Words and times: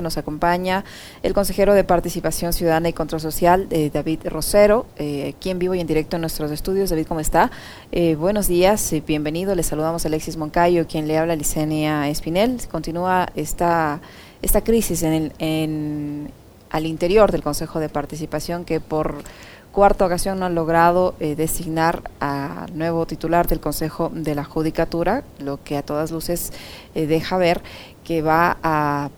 Nos 0.00 0.16
acompaña 0.16 0.84
el 1.24 1.34
consejero 1.34 1.74
de 1.74 1.82
Participación 1.82 2.52
Ciudadana 2.52 2.88
y 2.88 2.92
Control 2.92 3.20
Social, 3.20 3.66
eh, 3.70 3.90
David 3.92 4.20
Rosero, 4.26 4.86
eh, 4.96 5.34
aquí 5.34 5.50
en 5.50 5.58
vivo 5.58 5.74
y 5.74 5.80
en 5.80 5.88
directo 5.88 6.14
en 6.14 6.20
nuestros 6.20 6.52
estudios. 6.52 6.90
David, 6.90 7.08
¿cómo 7.08 7.18
está? 7.18 7.50
Eh, 7.90 8.14
buenos 8.14 8.46
días, 8.46 8.92
y 8.92 9.00
bienvenido. 9.00 9.56
Le 9.56 9.64
saludamos 9.64 10.04
a 10.04 10.08
Alexis 10.08 10.36
Moncayo, 10.36 10.86
quien 10.86 11.08
le 11.08 11.18
habla 11.18 11.34
Licenia 11.34 12.08
Espinel. 12.08 12.60
Continúa 12.70 13.26
esta, 13.34 14.00
esta 14.40 14.60
crisis 14.60 15.02
en 15.02 15.32
el, 15.40 16.30
al 16.70 16.86
interior 16.86 17.32
del 17.32 17.42
Consejo 17.42 17.80
de 17.80 17.88
Participación 17.88 18.64
que 18.64 18.78
por 18.78 19.24
cuarta 19.72 20.06
ocasión 20.06 20.38
no 20.38 20.46
han 20.46 20.54
logrado 20.54 21.16
designar 21.18 22.08
a 22.20 22.66
nuevo 22.72 23.04
titular 23.04 23.48
del 23.48 23.58
Consejo 23.58 24.12
de 24.14 24.36
la 24.36 24.44
Judicatura, 24.44 25.24
lo 25.40 25.60
que 25.64 25.76
a 25.76 25.82
todas 25.82 26.12
luces 26.12 26.52
deja 26.94 27.36
ver 27.36 27.62
que 28.04 28.22
va 28.22 28.58
a 28.62 29.10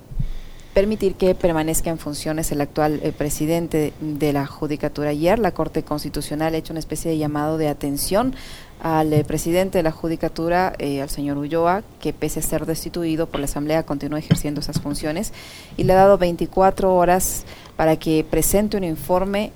permitir 0.81 1.15
que 1.15 1.35
permanezca 1.35 1.91
en 1.91 1.99
funciones 1.99 2.51
el 2.53 2.62
actual 2.62 3.01
eh, 3.02 3.12
presidente 3.12 3.93
de 4.01 4.33
la 4.33 4.47
Judicatura. 4.47 5.11
Ayer 5.11 5.39
la 5.39 5.53
Corte 5.53 5.83
Constitucional 5.83 6.55
ha 6.55 6.56
hecho 6.56 6.73
una 6.73 6.80
especie 6.80 7.11
de 7.11 7.19
llamado 7.19 7.59
de 7.59 7.69
atención 7.69 8.34
al 8.83 9.12
eh, 9.12 9.23
presidente 9.25 9.77
de 9.77 9.83
la 9.83 9.91
Judicatura, 9.91 10.73
eh, 10.79 11.03
al 11.03 11.11
señor 11.11 11.37
Ulloa, 11.37 11.83
que 12.01 12.15
pese 12.15 12.41
a 12.41 12.43
ser 12.43 12.65
destituido 12.65 13.27
por 13.27 13.41
la 13.41 13.45
Asamblea 13.45 13.83
continúa 13.83 14.20
ejerciendo 14.20 14.62
esas 14.62 14.80
funciones 14.80 15.34
y 15.77 15.84
le 15.84 15.93
ha 15.93 15.97
dado 15.97 16.16
24 16.16 16.95
horas 16.95 17.45
para 17.77 17.98
que 17.98 18.25
presente 18.25 18.78
un 18.78 18.84
informe 18.84 19.53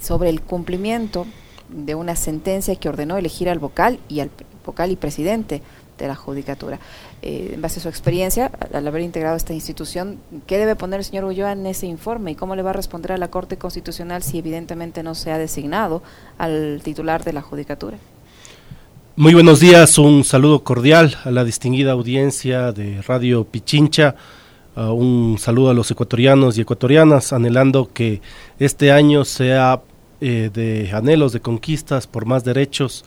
sobre 0.00 0.28
el 0.30 0.42
cumplimiento 0.42 1.24
de 1.68 1.94
una 1.94 2.16
sentencia 2.16 2.74
que 2.74 2.88
ordenó 2.88 3.16
elegir 3.16 3.48
al 3.48 3.60
vocal 3.60 4.00
y 4.08 4.18
al 4.18 4.30
vocal 4.64 4.90
y 4.90 4.96
presidente 4.96 5.62
de 5.98 6.08
la 6.08 6.14
Judicatura. 6.14 6.78
Eh, 7.22 7.52
en 7.54 7.62
base 7.62 7.80
a 7.80 7.82
su 7.82 7.88
experiencia, 7.88 8.50
al 8.72 8.86
haber 8.86 9.02
integrado 9.02 9.36
esta 9.36 9.54
institución, 9.54 10.18
¿qué 10.46 10.58
debe 10.58 10.76
poner 10.76 11.00
el 11.00 11.04
señor 11.04 11.24
Ulloa 11.24 11.52
en 11.52 11.66
ese 11.66 11.86
informe 11.86 12.32
y 12.32 12.34
cómo 12.34 12.56
le 12.56 12.62
va 12.62 12.70
a 12.70 12.72
responder 12.74 13.12
a 13.12 13.18
la 13.18 13.28
Corte 13.28 13.56
Constitucional 13.56 14.22
si 14.22 14.38
evidentemente 14.38 15.02
no 15.02 15.14
se 15.14 15.30
ha 15.30 15.38
designado 15.38 16.02
al 16.38 16.80
titular 16.82 17.24
de 17.24 17.32
la 17.32 17.42
Judicatura? 17.42 17.98
Muy 19.16 19.32
buenos 19.32 19.60
días, 19.60 19.96
un 19.96 20.24
saludo 20.24 20.62
cordial 20.62 21.16
a 21.24 21.30
la 21.30 21.42
distinguida 21.42 21.92
audiencia 21.92 22.72
de 22.72 23.00
Radio 23.00 23.44
Pichincha. 23.44 24.14
Un 24.76 25.38
saludo 25.38 25.70
a 25.70 25.74
los 25.74 25.90
ecuatorianos 25.90 26.58
y 26.58 26.60
ecuatorianas, 26.60 27.32
anhelando 27.32 27.90
que 27.94 28.20
este 28.58 28.92
año 28.92 29.24
sea 29.24 29.80
eh, 30.20 30.50
de 30.52 30.90
anhelos, 30.92 31.32
de 31.32 31.40
conquistas 31.40 32.06
por 32.06 32.26
más 32.26 32.44
derechos, 32.44 33.06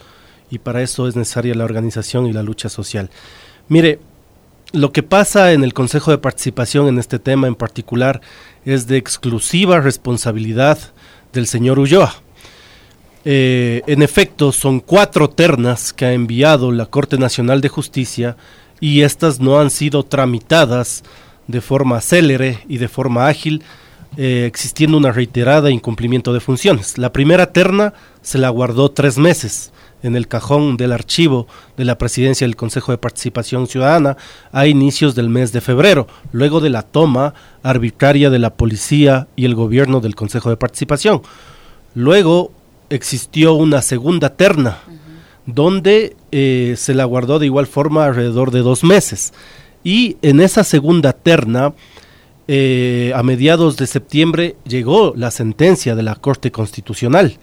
y 0.50 0.59
para 0.59 0.81
eso 0.81 1.08
es 1.08 1.16
necesaria 1.16 1.55
la 1.55 1.66
organización 1.66 2.25
y 2.28 2.33
la 2.33 2.44
lucha 2.44 2.69
social. 2.69 3.09
Mire, 3.67 4.00
lo 4.72 4.91
que 4.91 5.03
pasa 5.03 5.53
en 5.53 5.64
el 5.64 5.73
Consejo 5.73 6.11
de 6.11 6.17
Participación 6.17 6.88
en 6.88 7.00
este 7.00 7.17
tema 7.17 7.47
en 7.47 7.56
particular 7.56 8.22
es 8.66 8.88
de 8.88 8.97
exclusiva 8.97 9.80
responsabilidad 9.80 10.78
del 11.33 11.47
señor 11.47 11.80
Ulloa. 11.80 12.14
Eh, 13.25 13.81
en 13.88 14.02
efecto, 14.02 14.52
son 14.52 14.80
cuatro 14.80 15.30
ternas 15.30 15.91
que 15.91 16.06
ha 16.06 16.14
enviado 16.14 16.72
la 16.72 16.86
Corte 16.86 17.17
Nacional 17.17 17.61
de 17.61 17.69
Justicia 17.69 18.38
y 18.80 19.02
estas 19.02 19.39
no 19.39 19.59
han 19.59 19.69
sido 19.69 20.03
tramitadas 20.03 21.03
de 21.47 21.61
forma 21.61 22.00
célere 22.00 22.59
y 22.67 22.78
de 22.78 22.88
forma 22.88 23.28
ágil, 23.28 23.63
eh, 24.17 24.45
existiendo 24.47 24.97
una 24.97 25.11
reiterada 25.11 25.72
incumplimiento 25.72 26.31
de 26.31 26.39
funciones. 26.39 26.97
La 26.97 27.11
primera 27.11 27.52
terna 27.52 27.94
se 28.22 28.38
la 28.38 28.50
guardó 28.50 28.91
tres 28.91 29.17
meses 29.17 29.72
en 30.03 30.16
el 30.16 30.28
cajón 30.28 30.78
del 30.78 30.92
archivo 30.92 31.47
de 31.78 31.86
la 31.86 31.97
presidencia 31.97 32.45
del 32.45 32.55
Consejo 32.55 32.92
de 32.92 32.97
Participación 32.97 33.67
Ciudadana 33.67 34.17
a 34.52 34.67
inicios 34.67 35.16
del 35.16 35.30
mes 35.30 35.52
de 35.52 35.61
febrero, 35.61 36.08
luego 36.31 36.59
de 36.59 36.69
la 36.69 36.83
toma 36.83 37.33
arbitraria 37.64 38.30
de 38.30 38.39
la 38.39 38.53
policía 38.53 39.28
y 39.36 39.45
el 39.45 39.56
gobierno 39.56 40.00
del 40.00 40.16
Consejo 40.16 40.50
de 40.50 40.58
Participación. 40.58 41.22
Luego 41.95 42.52
existió 42.89 43.53
una 43.53 43.81
segunda 43.81 44.30
terna, 44.30 44.80
donde 45.46 46.16
eh, 46.31 46.75
se 46.78 46.94
la 46.94 47.06
guardó 47.06 47.40
de 47.40 47.47
igual 47.47 47.68
forma 47.68 48.06
alrededor 48.06 48.51
de 48.51 48.59
dos 48.59 48.84
meses. 48.84 49.34
Y 49.84 50.18
en 50.22 50.41
esa 50.41 50.63
segunda 50.63 51.13
terna, 51.13 51.74
eh, 52.47 53.12
a 53.16 53.24
mediados 53.24 53.78
de 53.78 53.88
septiembre, 53.88 54.56
llegó 54.66 55.13
la 55.16 55.31
sentencia 55.31 55.95
de 55.95 56.03
la 56.03 56.16
Corte 56.16 56.51
Constitucional 56.51 57.40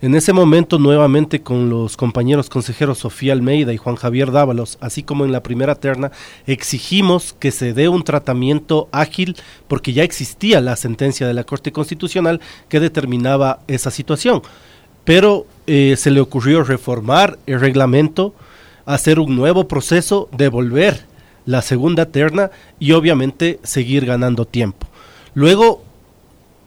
en 0.00 0.14
ese 0.14 0.32
momento, 0.32 0.78
nuevamente 0.78 1.42
con 1.42 1.70
los 1.70 1.96
compañeros 1.96 2.48
consejeros 2.48 2.98
Sofía 2.98 3.32
Almeida 3.32 3.72
y 3.72 3.78
Juan 3.78 3.96
Javier 3.96 4.30
Dávalos, 4.30 4.78
así 4.80 5.02
como 5.02 5.24
en 5.24 5.32
la 5.32 5.42
primera 5.42 5.74
terna, 5.74 6.12
exigimos 6.46 7.34
que 7.36 7.50
se 7.50 7.72
dé 7.72 7.88
un 7.88 8.04
tratamiento 8.04 8.88
ágil 8.92 9.34
porque 9.66 9.92
ya 9.92 10.04
existía 10.04 10.60
la 10.60 10.76
sentencia 10.76 11.26
de 11.26 11.34
la 11.34 11.42
Corte 11.42 11.72
Constitucional 11.72 12.40
que 12.68 12.78
determinaba 12.78 13.58
esa 13.66 13.90
situación. 13.90 14.42
Pero 15.02 15.46
eh, 15.66 15.96
se 15.98 16.12
le 16.12 16.20
ocurrió 16.20 16.62
reformar 16.62 17.36
el 17.46 17.58
reglamento, 17.58 18.34
hacer 18.86 19.18
un 19.18 19.34
nuevo 19.34 19.66
proceso, 19.66 20.28
devolver 20.30 21.06
la 21.44 21.60
segunda 21.60 22.06
terna 22.06 22.52
y 22.78 22.92
obviamente 22.92 23.58
seguir 23.64 24.06
ganando 24.06 24.44
tiempo. 24.44 24.86
Luego 25.34 25.82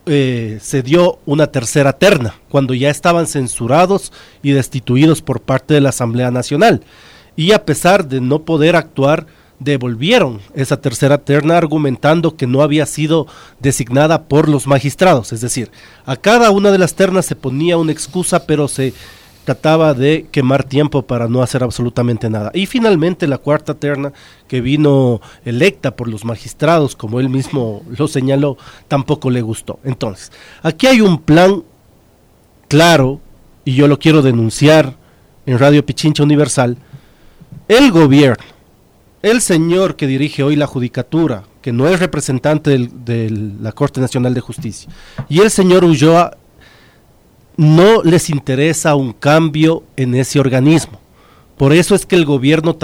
eh, 0.06 0.58
se 0.62 0.82
dio 0.82 1.20
una 1.26 1.48
tercera 1.48 1.94
terna, 1.94 2.36
cuando 2.50 2.74
ya 2.74 2.90
estaban 2.90 3.28
censurados 3.28 4.12
y 4.42 4.52
destituidos 4.52 5.22
por 5.22 5.42
parte 5.42 5.74
de 5.74 5.82
la 5.82 5.90
Asamblea 5.90 6.32
Nacional. 6.32 6.84
Y 7.36 7.52
a 7.52 7.66
pesar 7.66 8.08
de 8.08 8.20
no 8.22 8.44
poder 8.44 8.76
actuar, 8.76 9.28
devolvieron 9.60 10.42
esa 10.56 10.82
tercera 10.82 11.20
terna 11.20 11.56
argumentando 11.56 12.36
que 12.36 12.48
no 12.48 12.64
había 12.64 12.88
sido 12.88 13.28
designada 13.60 14.24
por 14.24 14.50
los 14.50 14.66
magistrados. 14.66 15.34
Es 15.34 15.42
decir, 15.42 15.72
a 16.06 16.16
cada 16.16 16.50
una 16.50 16.72
de 16.72 16.80
las 16.80 16.96
ternas 16.96 17.28
se 17.28 17.36
ponía 17.36 17.78
una 17.78 17.92
excusa, 17.92 18.48
pero 18.48 18.68
se 18.68 18.94
trataba 19.44 19.94
de 19.94 20.28
quemar 20.32 20.64
tiempo 20.64 21.02
para 21.02 21.28
no 21.28 21.42
hacer 21.42 21.64
absolutamente 21.64 22.30
nada. 22.30 22.52
Y 22.54 22.66
finalmente 22.66 23.28
la 23.28 23.38
cuarta 23.38 23.74
terna, 23.74 24.14
que 24.48 24.62
vino 24.62 25.22
electa 25.46 25.96
por 25.96 26.08
los 26.08 26.26
magistrados, 26.26 26.96
como 26.96 27.20
él 27.20 27.30
mismo 27.30 27.84
lo 27.98 28.08
señaló, 28.08 28.58
tampoco 28.88 29.30
le 29.30 29.42
gustó. 29.42 29.80
Entonces, 29.84 30.32
aquí 30.62 30.88
hay 30.88 31.02
un 31.02 31.20
plan 31.20 31.64
claro, 32.68 33.20
y 33.66 33.76
yo 33.76 33.88
lo 33.88 34.00
quiero 34.00 34.22
denunciar 34.22 34.96
en 35.46 35.60
Radio 35.60 35.86
Pichincha 35.86 36.24
Universal, 36.24 36.78
el 37.68 37.92
gobierno, 37.92 38.44
el 39.22 39.42
señor 39.42 39.96
que 39.96 40.08
dirige 40.08 40.44
hoy 40.44 40.56
la 40.56 40.68
judicatura, 40.68 41.44
que 41.62 41.72
no 41.72 41.88
es 41.88 42.00
representante 42.00 42.90
de 43.06 43.30
la 43.30 43.72
Corte 43.72 44.02
Nacional 44.02 44.34
de 44.34 44.42
Justicia, 44.42 44.90
y 45.30 45.42
el 45.42 45.52
señor 45.52 45.84
Ulloa 45.84 46.38
no 47.58 48.04
les 48.04 48.30
interesa 48.30 48.96
un 48.96 49.14
cambio 49.14 49.84
en 49.96 50.16
ese 50.16 50.40
organismo. 50.40 51.00
Por 51.58 51.74
eso 51.74 51.94
es 51.94 52.08
que 52.08 52.16
el 52.16 52.26
gobierno 52.26 52.76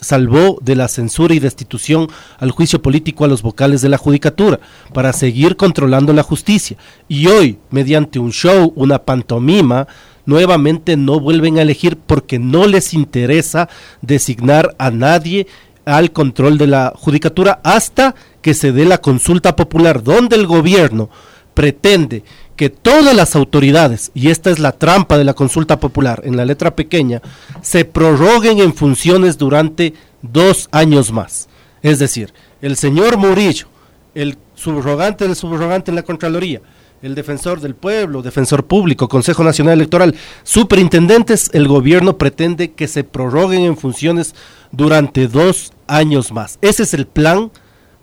salvó 0.00 0.58
de 0.62 0.74
la 0.74 0.88
censura 0.88 1.32
y 1.32 1.38
destitución 1.38 2.08
al 2.38 2.50
juicio 2.50 2.82
político 2.82 3.24
a 3.24 3.28
los 3.28 3.42
vocales 3.42 3.82
de 3.82 3.88
la 3.88 3.98
judicatura 3.98 4.58
para 4.92 5.12
seguir 5.12 5.56
controlando 5.56 6.12
la 6.12 6.24
justicia. 6.24 6.76
Y 7.06 7.28
hoy, 7.28 7.58
mediante 7.70 8.18
un 8.18 8.32
show, 8.32 8.72
una 8.74 8.98
pantomima, 9.04 9.86
nuevamente 10.26 10.96
no 10.96 11.20
vuelven 11.20 11.58
a 11.58 11.62
elegir 11.62 11.96
porque 11.96 12.38
no 12.38 12.66
les 12.66 12.94
interesa 12.94 13.68
designar 14.02 14.74
a 14.78 14.90
nadie 14.90 15.46
al 15.84 16.12
control 16.12 16.58
de 16.58 16.66
la 16.66 16.92
judicatura 16.96 17.60
hasta 17.62 18.14
que 18.42 18.54
se 18.54 18.72
dé 18.72 18.84
la 18.84 18.98
consulta 18.98 19.56
popular 19.56 20.02
donde 20.02 20.36
el 20.36 20.46
gobierno 20.46 21.10
pretende 21.54 22.24
que 22.60 22.68
todas 22.68 23.16
las 23.16 23.36
autoridades, 23.36 24.10
y 24.12 24.28
esta 24.28 24.50
es 24.50 24.58
la 24.58 24.72
trampa 24.72 25.16
de 25.16 25.24
la 25.24 25.32
consulta 25.32 25.80
popular 25.80 26.20
en 26.26 26.36
la 26.36 26.44
letra 26.44 26.76
pequeña, 26.76 27.22
se 27.62 27.86
prorroguen 27.86 28.58
en 28.58 28.74
funciones 28.74 29.38
durante 29.38 29.94
dos 30.20 30.68
años 30.70 31.10
más. 31.10 31.48
Es 31.80 31.98
decir, 31.98 32.34
el 32.60 32.76
señor 32.76 33.16
Murillo, 33.16 33.68
el 34.14 34.36
subrogante 34.54 35.26
del 35.26 35.36
subrogante 35.36 35.90
en 35.90 35.94
la 35.94 36.02
Contraloría, 36.02 36.60
el 37.00 37.14
defensor 37.14 37.62
del 37.62 37.74
pueblo, 37.74 38.20
defensor 38.20 38.66
público, 38.66 39.08
Consejo 39.08 39.42
Nacional 39.42 39.78
Electoral, 39.78 40.14
superintendentes, 40.42 41.48
el 41.54 41.66
gobierno 41.66 42.18
pretende 42.18 42.72
que 42.72 42.88
se 42.88 43.04
prorroguen 43.04 43.62
en 43.62 43.78
funciones 43.78 44.34
durante 44.70 45.28
dos 45.28 45.72
años 45.86 46.30
más. 46.30 46.58
Ese 46.60 46.82
es 46.82 46.92
el 46.92 47.06
plan 47.06 47.50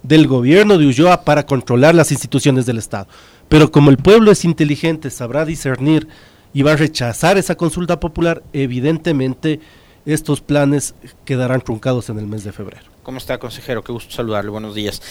del 0.07 0.27
gobierno 0.27 0.77
de 0.77 0.87
Ulloa 0.87 1.21
para 1.21 1.45
controlar 1.45 1.93
las 1.93 2.11
instituciones 2.11 2.65
del 2.65 2.77
Estado. 2.77 3.07
Pero 3.49 3.71
como 3.71 3.89
el 3.89 3.97
pueblo 3.97 4.31
es 4.31 4.45
inteligente, 4.45 5.09
sabrá 5.09 5.45
discernir 5.45 6.07
y 6.53 6.61
va 6.63 6.73
a 6.73 6.77
rechazar 6.77 7.37
esa 7.37 7.55
consulta 7.55 7.99
popular, 7.99 8.41
evidentemente 8.53 9.59
estos 10.05 10.39
planes 10.39 10.95
quedarán 11.25 11.61
truncados 11.61 12.09
en 12.09 12.17
el 12.19 12.27
mes 12.27 12.43
de 12.45 12.53
febrero. 12.53 12.85
¿Cómo 13.03 13.17
está, 13.17 13.37
consejero? 13.37 13.83
Qué 13.83 13.91
gusto 13.91 14.13
saludarle. 14.13 14.49
Buenos 14.49 14.73
días. 14.73 15.01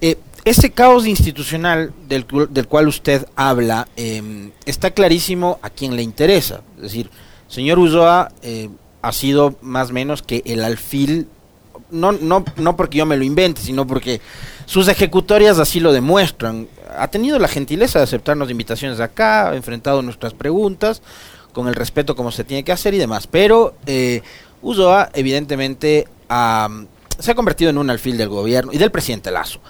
Eh, 0.00 0.18
ese 0.44 0.70
caos 0.70 1.06
institucional 1.06 1.92
del, 2.06 2.26
cual 2.66 2.88
usted 2.88 3.26
habla 3.36 3.88
em, 3.96 4.52
está 4.66 4.90
clarísimo 4.90 5.58
a 5.62 5.70
quien 5.70 5.96
le 5.96 6.02
interesa. 6.02 6.62
Es 6.76 6.82
decir, 6.82 7.10
señor 7.48 7.78
Uzoa 7.78 8.30
eh, 8.42 8.68
ha 9.00 9.12
sido 9.12 9.56
más 9.62 9.90
o 9.90 9.92
menos 9.94 10.22
que 10.22 10.42
el 10.44 10.64
alfil 10.64 11.28
no, 11.92 12.12
no, 12.12 12.44
no 12.56 12.76
porque 12.76 12.98
yo 12.98 13.06
me 13.06 13.16
lo 13.16 13.24
invente, 13.24 13.62
sino 13.62 13.86
porque 13.86 14.20
sus 14.66 14.88
ejecutorias 14.88 15.58
así 15.58 15.78
lo 15.78 15.92
demuestran. 15.92 16.68
Ha 16.98 17.08
tenido 17.08 17.38
la 17.38 17.48
gentileza 17.48 17.98
de 17.98 18.04
aceptarnos 18.04 18.50
invitaciones 18.50 18.98
de 18.98 19.04
acá, 19.04 19.50
ha 19.50 19.56
enfrentado 19.56 20.02
nuestras 20.02 20.34
preguntas 20.34 21.02
con 21.52 21.68
el 21.68 21.74
respeto 21.74 22.16
como 22.16 22.32
se 22.32 22.44
tiene 22.44 22.64
que 22.64 22.72
hacer 22.72 22.94
y 22.94 22.98
demás. 22.98 23.26
Pero 23.26 23.74
eh, 23.86 24.22
Usoa, 24.62 25.10
evidentemente, 25.14 26.08
se 27.18 27.30
ha 27.30 27.34
convertido 27.34 27.70
en 27.70 27.78
un 27.78 27.90
alfil 27.90 28.16
del 28.16 28.28
gobierno 28.28 28.72
y 28.72 28.78
del 28.78 28.90
presidente 28.90 29.30
Lazo. 29.30 29.60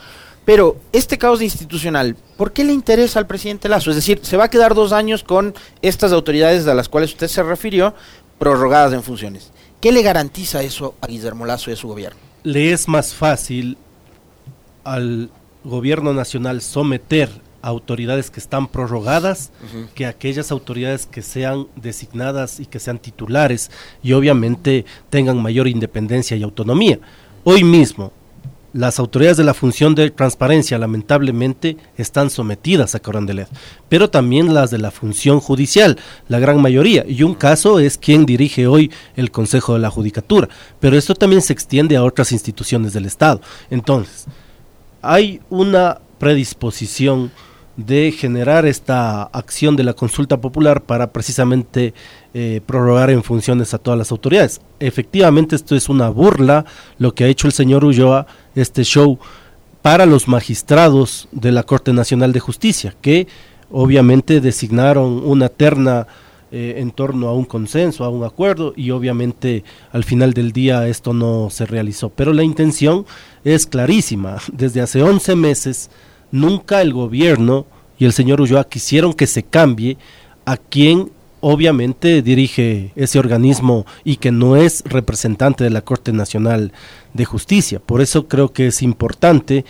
Pero 0.45 0.77
este 0.93 1.19
caos 1.19 1.41
institucional, 1.41 2.17
¿por 2.37 2.53
qué 2.53 2.65
le 2.65 2.73
interesa 2.73 3.21
al 3.21 3.29
presidente 3.29 3.69
Lazo? 3.69 3.91
Es 3.91 3.97
decir, 3.97 4.21
se 4.23 4.37
va 4.37 4.45
a 4.45 4.51
quedar 4.51 4.75
dos 4.75 4.93
años 4.93 5.23
con 5.23 5.55
estas 5.83 6.13
autoridades 6.13 6.67
a 6.67 6.75
las 6.75 6.89
cuales 6.89 7.11
usted 7.11 7.29
se 7.29 7.43
refirió, 7.45 7.95
prorrogadas 8.39 8.93
en 8.93 9.05
funciones. 9.05 9.52
¿Qué 9.83 9.91
le 9.91 10.03
garantiza 10.03 10.63
eso 10.63 10.95
a 11.01 11.09
Guillermo 11.09 11.45
Lazo 11.45 11.71
y 11.71 11.73
a 11.73 11.77
su 11.77 11.89
gobierno? 11.89 12.21
Le 12.45 12.73
es 12.73 12.87
más 12.87 13.15
fácil 13.15 13.77
al 14.85 15.29
gobierno 15.65 16.13
nacional 16.13 16.63
someter 16.63 17.29
a 17.63 17.69
autoridades 17.69 18.31
que 18.31 18.39
están 18.39 18.69
prorrogadas 18.69 19.51
que 19.97 20.07
aquellas 20.07 20.53
autoridades 20.53 21.07
que 21.07 21.21
sean 21.21 21.67
designadas 21.75 22.61
y 22.61 22.67
que 22.67 22.79
sean 22.79 23.01
titulares 23.01 23.73
y 24.05 24.13
obviamente 24.13 24.85
tengan 25.11 25.43
mayor 25.43 25.67
independencia 25.67 26.37
y 26.37 26.45
autonomía. 26.45 27.01
Hoy 27.43 27.65
mismo, 27.65 28.13
las 28.73 28.99
autoridades 28.99 29.37
de 29.37 29.45
la 29.45 29.55
función 29.55 29.95
de 29.95 30.11
transparencia 30.11 30.79
lamentablemente 30.79 31.77
están 31.97 32.31
sometidas 32.31 32.95
a 32.95 33.01
Corandelet, 33.01 33.49
pero 33.89 34.09
también 34.11 34.55
las 34.55 34.71
de 34.71 34.79
la 34.79 34.91
función 34.91 35.41
judicial, 35.41 35.99
la 36.29 36.39
gran 36.39 36.61
mayoría, 36.61 37.05
y 37.07 37.23
un 37.23 37.35
caso 37.35 37.79
es 37.79 37.99
quien 37.99 38.25
dirige 38.25 38.67
hoy 38.67 38.91
el 39.17 39.31
Consejo 39.31 39.75
de 39.75 39.81
la 39.81 39.91
Judicatura, 39.91 40.49
pero 40.81 40.97
esto 40.97 41.15
también 41.15 41.43
se 41.43 41.53
extiende 41.53 41.97
a 41.97 42.05
otras 42.05 42.33
instituciones 42.33 42.93
del 42.93 43.07
Estado. 43.07 43.41
Entonces, 43.71 44.27
hay 45.03 45.41
una 45.51 46.01
predisposición 46.19 47.31
de 47.87 48.13
generar 48.13 48.67
esta 48.67 49.23
acción 49.25 49.77
de 49.77 49.85
la 49.85 49.95
consulta 49.95 50.41
popular 50.41 50.83
para 50.83 51.13
precisamente 51.13 51.95
eh, 52.35 52.61
prorrogar 52.65 53.11
en 53.11 53.23
funciones 53.23 53.75
a 53.75 53.79
todas 53.79 53.99
las 53.99 54.11
autoridades. 54.11 54.61
Efectivamente, 54.81 55.57
esto 55.57 55.77
es 55.77 55.89
una 55.89 56.09
burla, 56.09 56.65
lo 56.99 57.15
que 57.15 57.25
ha 57.25 57.29
hecho 57.29 57.47
el 57.47 57.53
señor 57.53 57.85
Ulloa, 57.85 58.27
este 58.55 58.85
show, 58.85 59.19
para 59.83 60.07
los 60.07 60.29
magistrados 60.29 61.29
de 61.33 61.53
la 61.53 61.65
Corte 61.65 61.93
Nacional 61.93 62.33
de 62.33 62.41
Justicia, 62.41 62.95
que 63.01 63.27
obviamente 63.71 64.41
designaron 64.41 65.23
una 65.25 65.49
terna 65.49 66.07
eh, 66.55 66.75
en 66.77 66.91
torno 66.91 67.29
a 67.29 67.35
un 67.35 67.47
consenso, 67.47 68.05
a 68.05 68.11
un 68.11 68.25
acuerdo, 68.25 68.75
y 68.77 68.91
obviamente 68.91 69.65
al 69.91 70.05
final 70.05 70.35
del 70.35 70.53
día 70.53 70.87
esto 70.87 71.15
no 71.15 71.49
se 71.49 71.65
realizó. 71.65 72.11
Pero 72.11 72.35
la 72.35 72.45
intención 72.45 73.07
es 73.43 73.67
clarísima. 73.67 74.37
Desde 74.53 74.83
hace 74.83 75.03
11 75.03 75.35
meses, 75.35 75.91
nunca 76.33 76.83
el 76.83 76.93
gobierno 76.93 77.67
y 77.99 78.05
el 78.05 78.13
señor 78.13 78.41
Ulloa 78.41 78.65
quisieron 78.65 79.13
que 79.13 79.29
se 79.29 79.45
cambie 79.45 79.97
a 80.45 80.57
quien 80.57 81.13
obviamente 81.41 82.23
dirige 82.23 82.93
ese 82.97 83.19
organismo 83.19 83.85
y 84.05 84.17
que 84.17 84.33
no 84.33 84.57
es 84.57 84.83
representante 84.87 85.65
de 85.65 85.71
la 85.71 85.83
Corte 85.83 86.13
Nacional 86.13 86.73
de 87.15 87.25
Justicia. 87.25 87.81
Por 87.81 88.01
eso 88.01 88.29
creo 88.29 88.53
que 88.53 88.69
es 88.69 88.83
importante 88.83 89.65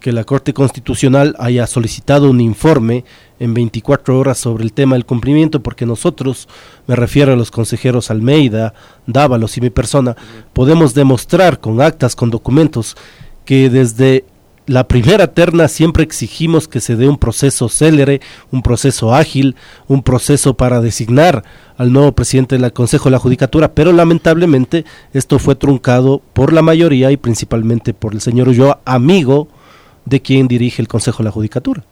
que 0.00 0.12
la 0.12 0.24
Corte 0.24 0.54
Constitucional 0.54 1.34
haya 1.38 1.66
solicitado 1.66 2.30
un 2.30 2.40
informe 2.40 3.04
en 3.40 3.52
24 3.52 4.18
horas 4.18 4.38
sobre 4.38 4.64
el 4.64 4.72
tema 4.72 4.94
del 4.94 5.04
cumplimiento, 5.04 5.62
porque 5.62 5.86
nosotros, 5.86 6.48
me 6.86 6.96
refiero 6.96 7.32
a 7.32 7.36
los 7.36 7.50
consejeros 7.50 8.10
Almeida, 8.10 8.74
Dávalos 9.06 9.56
y 9.56 9.60
mi 9.60 9.70
persona, 9.70 10.16
podemos 10.52 10.94
demostrar 10.94 11.60
con 11.60 11.80
actas, 11.80 12.16
con 12.16 12.30
documentos, 12.30 12.96
que 13.44 13.70
desde 13.70 14.24
la 14.68 14.86
primera 14.86 15.28
terna 15.32 15.66
siempre 15.66 16.02
exigimos 16.02 16.68
que 16.68 16.80
se 16.80 16.94
dé 16.94 17.08
un 17.08 17.16
proceso 17.16 17.70
célere, 17.70 18.20
un 18.52 18.62
proceso 18.62 19.14
ágil, 19.14 19.56
un 19.88 20.02
proceso 20.02 20.54
para 20.54 20.82
designar 20.82 21.42
al 21.78 21.90
nuevo 21.90 22.12
presidente 22.12 22.58
del 22.58 22.72
Consejo 22.74 23.04
de 23.06 23.12
la 23.12 23.18
Judicatura, 23.18 23.72
pero 23.72 23.92
lamentablemente 23.92 24.84
esto 25.14 25.38
fue 25.38 25.54
truncado 25.54 26.20
por 26.34 26.52
la 26.52 26.60
mayoría 26.60 27.10
y 27.10 27.16
principalmente 27.16 27.94
por 27.94 28.12
el 28.12 28.20
señor 28.20 28.48
Ulloa, 28.48 28.80
amigo 28.84 29.48
de 30.04 30.20
quien 30.20 30.48
dirige 30.48 30.82
el 30.82 30.88
Consejo 30.88 31.18
de 31.18 31.24
la 31.24 31.32
Judicatura. 31.32 31.82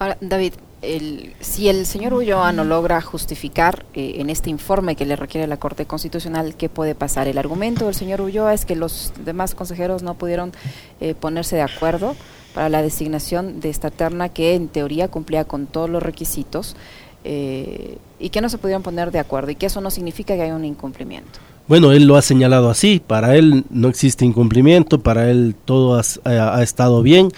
Ahora, 0.00 0.18
David, 0.20 0.54
el, 0.82 1.32
si 1.40 1.68
el 1.68 1.86
señor 1.86 2.12
Ulloa 2.12 2.52
no 2.52 2.64
logra 2.64 3.00
justificar 3.00 3.86
eh, 3.94 4.16
en 4.18 4.28
este 4.28 4.50
informe 4.50 4.96
que 4.96 5.06
le 5.06 5.14
requiere 5.14 5.46
la 5.46 5.56
Corte 5.56 5.86
Constitucional 5.86 6.56
qué 6.56 6.68
puede 6.68 6.94
pasar, 6.94 7.28
el 7.28 7.38
argumento 7.38 7.86
del 7.86 7.94
señor 7.94 8.20
Ulloa 8.20 8.52
es 8.52 8.64
que 8.64 8.74
los 8.74 9.12
demás 9.24 9.54
consejeros 9.54 10.02
no 10.02 10.14
pudieron 10.14 10.52
eh, 11.00 11.14
ponerse 11.14 11.56
de 11.56 11.62
acuerdo 11.62 12.16
para 12.52 12.68
la 12.68 12.82
designación 12.82 13.60
de 13.60 13.70
esta 13.70 13.90
terna 13.90 14.28
que 14.28 14.54
en 14.54 14.68
teoría 14.68 15.08
cumplía 15.08 15.44
con 15.44 15.66
todos 15.66 15.88
los 15.88 16.02
requisitos 16.02 16.76
eh, 17.24 17.98
y 18.18 18.30
que 18.30 18.40
no 18.40 18.48
se 18.48 18.58
pudieron 18.58 18.82
poner 18.82 19.12
de 19.12 19.20
acuerdo 19.20 19.52
y 19.52 19.54
que 19.54 19.66
eso 19.66 19.80
no 19.80 19.90
significa 19.90 20.34
que 20.34 20.42
haya 20.42 20.56
un 20.56 20.64
incumplimiento. 20.64 21.38
Bueno, 21.68 21.92
él 21.92 22.06
lo 22.06 22.16
ha 22.16 22.22
señalado 22.22 22.68
así, 22.68 23.00
para 23.06 23.36
él 23.36 23.64
no 23.70 23.88
existe 23.88 24.24
incumplimiento, 24.24 25.00
para 25.00 25.30
él 25.30 25.54
todo 25.64 26.02
ha 26.24 26.62
estado 26.62 27.02
bien 27.02 27.30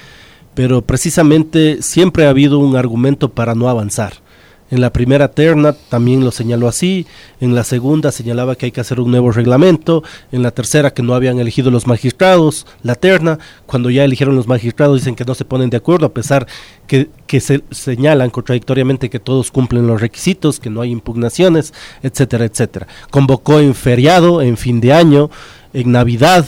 pero 0.54 0.82
precisamente 0.82 1.82
siempre 1.82 2.26
ha 2.26 2.30
habido 2.30 2.58
un 2.58 2.76
argumento 2.76 3.30
para 3.30 3.54
no 3.54 3.68
avanzar. 3.68 4.24
En 4.70 4.80
la 4.80 4.92
primera 4.92 5.28
terna 5.28 5.74
también 5.74 6.24
lo 6.24 6.30
señaló 6.30 6.68
así, 6.68 7.06
en 7.40 7.54
la 7.54 7.64
segunda 7.64 8.10
señalaba 8.10 8.56
que 8.56 8.66
hay 8.66 8.72
que 8.72 8.80
hacer 8.80 8.98
un 8.98 9.10
nuevo 9.10 9.30
reglamento, 9.30 10.02
en 10.32 10.42
la 10.42 10.52
tercera 10.52 10.92
que 10.92 11.02
no 11.02 11.14
habían 11.14 11.38
elegido 11.38 11.70
los 11.70 11.86
magistrados, 11.86 12.66
la 12.82 12.94
terna, 12.94 13.38
cuando 13.66 13.90
ya 13.90 14.04
eligieron 14.04 14.34
los 14.34 14.48
magistrados 14.48 15.00
dicen 15.00 15.14
que 15.14 15.26
no 15.26 15.34
se 15.34 15.44
ponen 15.44 15.68
de 15.68 15.76
acuerdo, 15.76 16.06
a 16.06 16.14
pesar 16.14 16.46
que, 16.86 17.08
que 17.26 17.40
se 17.40 17.62
señalan 17.70 18.30
contradictoriamente 18.30 19.10
que 19.10 19.20
todos 19.20 19.50
cumplen 19.50 19.86
los 19.86 20.00
requisitos, 20.00 20.58
que 20.58 20.70
no 20.70 20.80
hay 20.80 20.90
impugnaciones, 20.90 21.74
etcétera, 22.02 22.46
etcétera. 22.46 22.88
Convocó 23.10 23.60
en 23.60 23.74
feriado, 23.74 24.40
en 24.40 24.56
fin 24.56 24.80
de 24.80 24.94
año, 24.94 25.30
en 25.74 25.92
Navidad, 25.92 26.46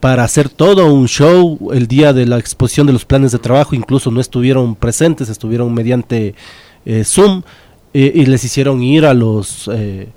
para 0.00 0.24
hacer 0.24 0.48
todo 0.48 0.92
un 0.92 1.06
show 1.06 1.70
el 1.72 1.86
día 1.86 2.12
de 2.12 2.26
la 2.26 2.38
exposición 2.38 2.86
de 2.86 2.94
los 2.94 3.04
planes 3.04 3.32
de 3.32 3.38
trabajo, 3.38 3.74
incluso 3.74 4.10
no 4.10 4.20
estuvieron 4.20 4.74
presentes, 4.74 5.28
estuvieron 5.28 5.72
mediante 5.74 6.34
eh, 6.86 7.04
Zoom 7.04 7.42
eh, 7.92 8.10
y 8.14 8.24
les 8.24 8.42
hicieron 8.42 8.82
ir 8.82 9.04
a 9.04 9.12
los 9.12 9.68
eh, 9.72 10.08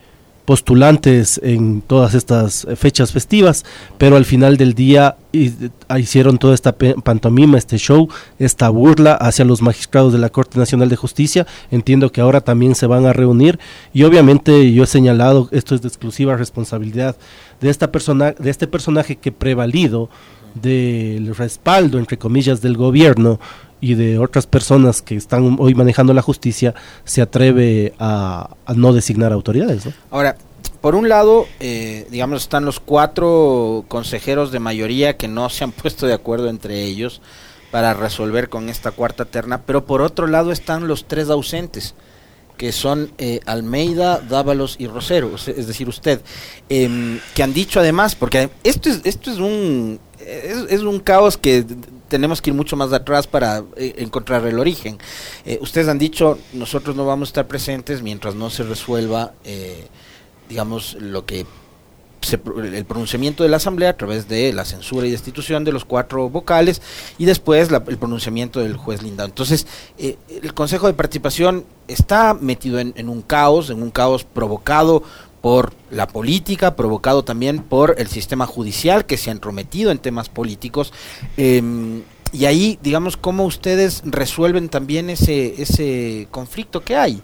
postulantes 0.45 1.39
en 1.43 1.81
todas 1.81 2.13
estas 2.13 2.67
fechas 2.75 3.11
festivas, 3.11 3.63
pero 3.97 4.17
al 4.17 4.25
final 4.25 4.57
del 4.57 4.73
día 4.73 5.15
hicieron 5.97 6.37
toda 6.37 6.53
esta 6.53 6.73
pantomima, 6.73 7.57
este 7.57 7.77
show, 7.77 8.09
esta 8.39 8.69
burla 8.69 9.13
hacia 9.13 9.45
los 9.45 9.61
magistrados 9.61 10.13
de 10.13 10.19
la 10.19 10.29
Corte 10.29 10.59
Nacional 10.59 10.89
de 10.89 10.95
Justicia. 10.95 11.47
Entiendo 11.71 12.11
que 12.11 12.21
ahora 12.21 12.41
también 12.41 12.75
se 12.75 12.87
van 12.87 13.05
a 13.05 13.13
reunir 13.13 13.59
y 13.93 14.03
obviamente 14.03 14.71
yo 14.73 14.83
he 14.83 14.87
señalado, 14.87 15.47
esto 15.51 15.75
es 15.75 15.81
de 15.81 15.87
exclusiva 15.87 16.35
responsabilidad 16.35 17.15
de, 17.61 17.69
esta 17.69 17.91
persona, 17.91 18.31
de 18.31 18.49
este 18.49 18.67
personaje 18.67 19.15
que 19.15 19.31
prevalido 19.31 20.09
del 20.61 21.35
respaldo, 21.35 21.97
entre 21.97 22.17
comillas, 22.17 22.61
del 22.61 22.77
gobierno 22.77 23.39
y 23.83 23.95
de 23.95 24.17
otras 24.17 24.47
personas 24.47 25.01
que 25.01 25.17
están 25.17 25.57
hoy 25.59 25.75
manejando 25.75 26.13
la 26.13 26.21
justicia, 26.21 26.73
se 27.03 27.21
atreve 27.21 27.93
a, 27.99 28.55
no 28.73 28.93
designar 28.93 29.33
autoridades. 29.33 29.89
Ahora, 30.09 30.37
por 30.79 30.95
un 30.95 31.09
lado, 31.09 31.47
eh, 31.59 32.07
digamos, 32.09 32.43
están 32.43 32.63
los 32.63 32.79
cuatro 32.79 33.83
consejeros 33.89 34.53
de 34.53 34.59
mayoría 34.59 35.17
que 35.17 35.27
no 35.27 35.49
se 35.49 35.65
han 35.65 35.71
puesto 35.73 36.07
de 36.07 36.13
acuerdo 36.13 36.47
entre 36.47 36.81
ellos 36.81 37.21
para 37.71 37.93
resolver 37.93 38.47
con 38.47 38.69
esta 38.69 38.91
cuarta 38.91 39.25
terna, 39.25 39.63
pero 39.65 39.85
por 39.85 40.01
otro 40.01 40.27
lado 40.27 40.53
están 40.53 40.87
los 40.87 41.05
tres 41.05 41.29
ausentes 41.29 41.93
que 42.55 42.71
son 42.71 43.11
eh, 43.17 43.41
Almeida, 43.45 44.19
Dávalos 44.21 44.77
y 44.79 44.87
Rosero, 44.87 45.35
es 45.35 45.67
decir, 45.67 45.89
usted, 45.89 46.21
em, 46.69 47.19
que 47.33 47.43
han 47.43 47.51
dicho 47.51 47.81
además, 47.81 48.15
porque 48.15 48.49
esto 48.63 48.89
es, 48.89 49.01
esto 49.03 49.31
es 49.31 49.39
un 49.39 49.99
es, 50.25 50.81
un 50.81 50.99
caos 50.99 51.37
que 51.37 51.65
tenemos 52.13 52.43
que 52.43 52.51
ir 52.51 52.55
mucho 52.55 52.75
más 52.75 52.93
atrás 52.93 53.25
para 53.25 53.63
eh, 53.75 53.95
encontrar 53.97 54.45
el 54.45 54.59
origen. 54.59 54.99
Eh, 55.45 55.57
ustedes 55.61 55.87
han 55.87 55.97
dicho, 55.97 56.37
nosotros 56.53 56.95
no 56.95 57.07
vamos 57.07 57.29
a 57.29 57.31
estar 57.31 57.47
presentes 57.47 58.03
mientras 58.03 58.35
no 58.35 58.51
se 58.51 58.61
resuelva, 58.61 59.33
digamos, 60.47 60.93
lo 60.99 61.25
que 61.25 61.47
el 62.31 62.85
pronunciamiento 62.85 63.41
de 63.41 63.49
la 63.49 63.57
Asamblea 63.57 63.89
a 63.89 63.97
través 63.97 64.27
de 64.27 64.53
la 64.53 64.63
censura 64.63 65.07
y 65.07 65.11
destitución 65.11 65.63
de 65.63 65.71
los 65.71 65.85
cuatro 65.85 66.29
vocales 66.29 66.81
y 67.17 67.25
después 67.25 67.69
el 67.71 67.97
pronunciamiento 67.97 68.59
del 68.59 68.77
juez 68.77 69.01
Linda. 69.01 69.25
Entonces, 69.25 69.65
eh, 69.97 70.17
el 70.41 70.53
Consejo 70.53 70.87
de 70.87 70.93
Participación 70.93 71.65
está 71.87 72.33
metido 72.33 72.79
en, 72.79 73.09
un 73.09 73.21
caos, 73.21 73.69
en 73.69 73.81
un 73.81 73.91
caos 73.91 74.23
provocado 74.23 75.03
por 75.43 75.73
la 75.91 76.07
política, 76.07 76.77
provocado 76.77 77.25
también 77.25 77.63
por 77.63 77.95
el 77.97 78.07
sistema 78.07 78.45
judicial 78.45 79.05
que 79.05 79.17
se 79.17 79.29
ha 79.29 79.33
entrometido 79.33 79.91
en 79.91 79.97
temas 79.97 80.29
políticos. 80.29 80.93
Em, 81.35 82.03
y 82.31 82.45
ahí, 82.45 82.79
digamos, 82.81 83.17
cómo 83.17 83.43
ustedes 83.43 84.03
resuelven 84.05 84.69
también 84.69 85.09
ese, 85.09 85.61
ese 85.61 86.29
conflicto 86.31 86.79
que 86.79 86.95
hay. 86.95 87.21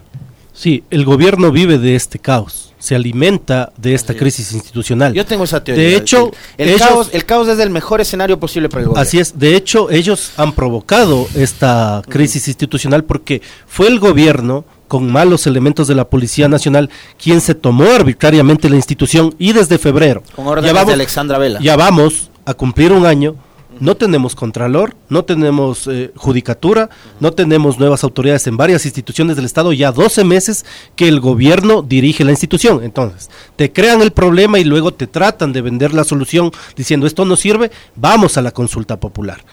Sí, 0.52 0.84
el 0.90 1.06
gobierno 1.06 1.50
vive 1.50 1.78
de 1.78 1.96
este 1.96 2.18
caos, 2.18 2.74
se 2.78 2.94
alimenta 2.94 3.72
de 3.78 3.94
esta 3.94 4.14
crisis 4.14 4.52
institucional. 4.52 5.14
Yo 5.14 5.24
tengo 5.24 5.44
esa 5.44 5.64
teoría. 5.64 5.82
De 5.82 5.96
hecho, 5.96 6.30
el, 6.58 6.78
caos, 6.78 7.08
el 7.14 7.24
caos 7.24 7.48
es 7.48 7.58
el 7.58 7.70
mejor 7.70 8.02
escenario 8.02 8.38
posible 8.38 8.68
para 8.68 8.82
el 8.82 8.88
gobierno. 8.88 9.00
Así 9.00 9.18
es, 9.18 9.38
de 9.38 9.56
hecho, 9.56 9.90
ellos 9.90 10.32
han 10.36 10.52
provocado 10.52 11.26
esta 11.34 12.02
crisis 12.06 12.48
institucional 12.48 13.04
porque 13.04 13.40
fue 13.66 13.88
el 13.88 13.98
gobierno 13.98 14.66
con 14.90 15.12
malos 15.12 15.46
elementos 15.46 15.86
de 15.86 15.94
la 15.94 16.10
Policía 16.10 16.48
Nacional 16.48 16.90
quien 17.16 17.40
se 17.40 17.54
tomó 17.54 17.84
arbitrariamente 17.84 18.68
la 18.68 18.74
institución 18.74 19.32
y 19.38 19.52
desde 19.52 19.78
febrero. 19.78 20.24
Con 20.34 20.48
órdenes 20.48 20.84
de 20.84 20.92
Alexandra 20.92 21.38
Vela. 21.38 21.60
Ya 21.62 21.76
vamos 21.76 22.32
a 22.44 22.54
cumplir 22.54 22.90
un 22.90 23.06
año 23.06 23.36
no 23.78 23.96
tenemos 23.96 24.34
contralor, 24.34 24.96
no 25.08 25.24
tenemos 25.24 25.86
eh, 25.86 26.10
judicatura, 26.16 26.90
no 27.20 27.32
tenemos 27.32 27.78
nuevas 27.78 28.02
autoridades 28.02 28.46
en 28.48 28.56
varias 28.56 28.84
instituciones 28.84 29.36
del 29.36 29.44
Estado, 29.44 29.72
ya 29.72 29.92
12 29.92 30.24
meses 30.24 30.66
que 30.96 31.06
el 31.06 31.20
gobierno 31.20 31.82
dirige 31.82 32.24
la 32.24 32.32
institución. 32.32 32.82
Entonces, 32.82 33.30
te 33.54 33.72
crean 33.72 34.02
el 34.02 34.10
problema 34.10 34.58
y 34.58 34.64
luego 34.64 34.92
te 34.92 35.06
tratan 35.06 35.52
de 35.52 35.62
vender 35.62 35.94
la 35.94 36.02
solución 36.02 36.50
diciendo 36.74 37.06
esto 37.06 37.24
no 37.24 37.36
sirve, 37.36 37.70
vamos 37.94 38.36
a 38.36 38.42
la 38.42 38.50
consulta 38.50 38.98
popular 38.98 39.44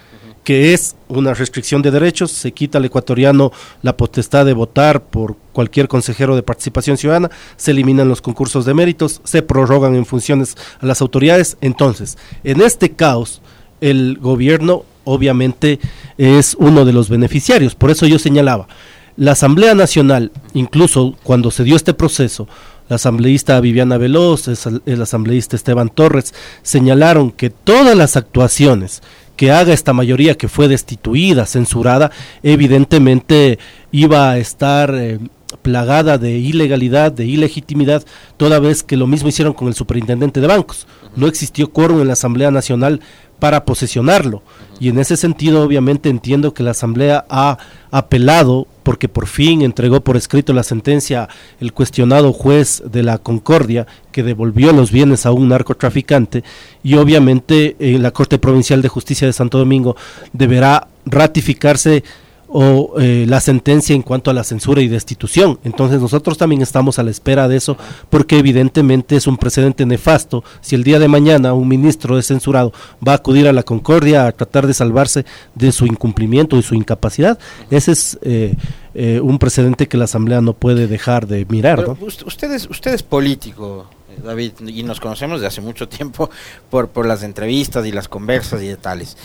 que 0.48 0.74
es 0.74 0.96
una 1.10 1.34
restricción 1.34 1.82
de 1.82 1.92
derechos, 1.92 2.32
se 2.32 2.54
quita 2.54 2.78
al 2.78 2.86
ecuatoriano 2.86 3.52
la 3.82 3.98
potestad 3.98 4.46
de 4.46 4.54
votar 4.54 5.04
por 5.04 5.36
cualquier 5.52 5.90
consejero 5.90 6.38
de 6.38 6.42
participación 6.42 6.96
ciudadana, 6.96 7.30
se 7.58 7.72
eliminan 7.72 8.08
los 8.08 8.22
concursos 8.22 8.64
de 8.64 8.74
méritos, 8.74 9.20
se 9.26 9.42
prorrogan 9.42 9.94
en 9.96 10.06
funciones 10.06 10.56
a 10.80 10.86
las 10.86 11.02
autoridades. 11.02 11.58
Entonces, 11.60 12.18
en 12.46 12.62
este 12.62 12.92
caos, 12.92 13.42
el 13.82 14.20
gobierno 14.20 14.86
obviamente 15.04 15.82
es 16.18 16.56
uno 16.58 16.86
de 16.86 16.94
los 16.94 17.10
beneficiarios. 17.10 17.76
Por 17.76 17.92
eso 17.92 18.06
yo 18.06 18.18
señalaba, 18.18 18.70
la 19.18 19.34
Asamblea 19.34 19.76
Nacional, 19.76 20.32
incluso 20.54 21.18
cuando 21.24 21.52
se 21.52 21.66
dio 21.66 21.76
este 21.76 21.94
proceso, 21.94 22.48
la 22.88 22.96
asambleísta 22.96 23.60
Viviana 23.60 23.98
Veloz, 23.98 24.48
el 24.86 25.02
asambleísta 25.02 25.58
Esteban 25.58 25.90
Torres, 25.90 26.34
señalaron 26.62 27.32
que 27.32 27.50
todas 27.50 27.98
las 27.98 28.16
actuaciones 28.16 29.02
que 29.38 29.52
haga 29.52 29.74
esta 29.74 29.94
mayoría 29.94 30.36
que 30.36 30.50
fue 30.50 30.68
destituida, 30.68 31.46
censurada, 31.46 32.12
evidentemente 32.44 33.60
iba 33.92 34.32
a 34.32 34.38
estar 34.38 34.94
eh, 34.94 35.20
plagada 35.62 36.18
de 36.18 36.32
ilegalidad, 36.32 37.12
de 37.12 37.26
ilegitimidad, 37.26 38.04
toda 38.36 38.60
vez 38.60 38.84
que 38.84 38.98
lo 38.98 39.08
mismo 39.08 39.30
hicieron 39.30 39.54
con 39.54 39.70
el 39.70 39.76
superintendente 39.76 40.42
de 40.42 40.48
bancos. 40.48 40.88
No 41.16 41.28
existió 41.28 41.72
quórum 41.72 42.02
en 42.02 42.08
la 42.08 42.14
Asamblea 42.14 42.52
Nacional 42.52 43.00
para 43.40 43.64
posesionarlo. 43.64 44.42
Y 44.80 44.90
en 44.90 45.00
ese 45.00 45.16
sentido, 45.16 45.64
obviamente, 45.64 46.10
entiendo 46.10 46.54
que 46.54 46.64
la 46.64 46.72
Asamblea 46.72 47.26
ha 47.30 47.58
apelado 47.92 48.68
porque 48.88 49.10
por 49.10 49.28
fin 49.28 49.64
entregó 49.64 50.00
por 50.00 50.16
escrito 50.16 50.54
la 50.54 50.64
sentencia 50.64 51.28
el 51.60 51.74
cuestionado 51.74 52.32
juez 52.32 52.82
de 52.90 53.04
la 53.04 53.18
Concordia 53.18 53.86
que 54.14 54.24
devolvió 54.24 54.72
los 54.72 54.94
bienes 54.94 55.26
a 55.26 55.34
un 55.34 55.50
narcotraficante 55.50 56.46
y 56.84 56.96
obviamente 56.96 57.76
en 57.82 58.02
la 58.02 58.12
Corte 58.12 58.40
Provincial 58.40 58.82
de 58.82 58.88
Justicia 58.88 59.28
de 59.28 59.34
Santo 59.34 59.58
Domingo 59.58 59.98
deberá 60.32 60.88
ratificarse 61.06 62.06
o 62.50 62.94
eh, 63.00 63.26
la 63.28 63.42
sentencia 63.42 63.96
en 63.96 64.02
cuanto 64.02 64.32
a 64.32 64.34
la 64.34 64.44
censura 64.44 64.82
y 64.82 64.88
destitución. 64.88 65.60
Entonces 65.64 66.00
nosotros 66.00 66.38
también 66.38 66.62
estamos 66.62 67.00
a 67.00 67.04
la 67.04 67.12
espera 67.12 67.48
de 67.48 67.58
eso 67.58 67.78
porque 68.10 68.40
evidentemente 68.40 69.16
es 69.16 69.28
un 69.28 69.38
precedente 69.38 69.86
nefasto 69.86 70.44
si 70.62 70.76
el 70.76 70.84
día 70.84 71.00
de 71.00 71.08
mañana 71.08 71.54
un 71.54 71.68
ministro 71.68 72.18
es 72.18 72.28
censurado 72.28 72.74
va 73.06 73.14
a 73.14 73.16
acudir 73.16 73.48
a 73.48 73.54
la 73.54 73.64
concordia 73.64 74.28
a 74.28 74.32
tratar 74.32 74.68
de 74.68 74.74
salvarse 74.74 75.26
de 75.56 75.72
su 75.72 75.86
incumplimiento 75.86 76.58
y 76.58 76.64
su 76.64 76.76
incapacidad. 76.76 77.38
Ese 77.70 77.92
es 77.92 78.18
eh, 78.22 78.56
eh, 78.94 79.20
un 79.22 79.40
precedente 79.40 79.88
que 79.88 79.98
la 79.98 80.06
Asamblea 80.06 80.42
no 80.42 80.54
puede 80.54 80.88
dejar 80.88 81.28
de 81.28 81.46
mirar. 81.46 81.86
Usted, 82.00 82.52
es, 82.52 82.70
usted 82.70 82.94
es 82.94 83.04
político. 83.04 83.90
David, 84.24 84.54
y 84.66 84.82
nos 84.82 85.00
conocemos 85.00 85.42
de 85.42 85.48
hace 85.48 85.62
mucho 85.62 85.88
tiempo 85.90 86.32
por, 86.72 86.88
por 86.88 87.06
las 87.06 87.22
entrevistas 87.22 87.86
y 87.86 87.92
las 87.92 88.08
conversas 88.08 88.64
y 88.64 88.68
de 88.68 88.76
tales 88.76 89.16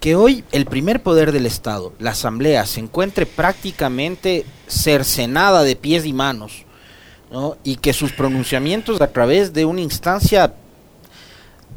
que 0.00 0.16
hoy 0.16 0.44
el 0.52 0.66
primer 0.66 1.02
poder 1.02 1.32
del 1.32 1.46
Estado, 1.46 1.92
la 1.98 2.10
Asamblea, 2.10 2.66
se 2.66 2.80
encuentre 2.80 3.26
prácticamente 3.26 4.44
cercenada 4.66 5.62
de 5.62 5.76
pies 5.76 6.06
y 6.06 6.12
manos, 6.12 6.64
¿no? 7.30 7.56
y 7.64 7.76
que 7.76 7.92
sus 7.92 8.12
pronunciamientos 8.12 9.00
a 9.00 9.12
través 9.12 9.52
de 9.52 9.64
una 9.64 9.80
instancia 9.80 10.54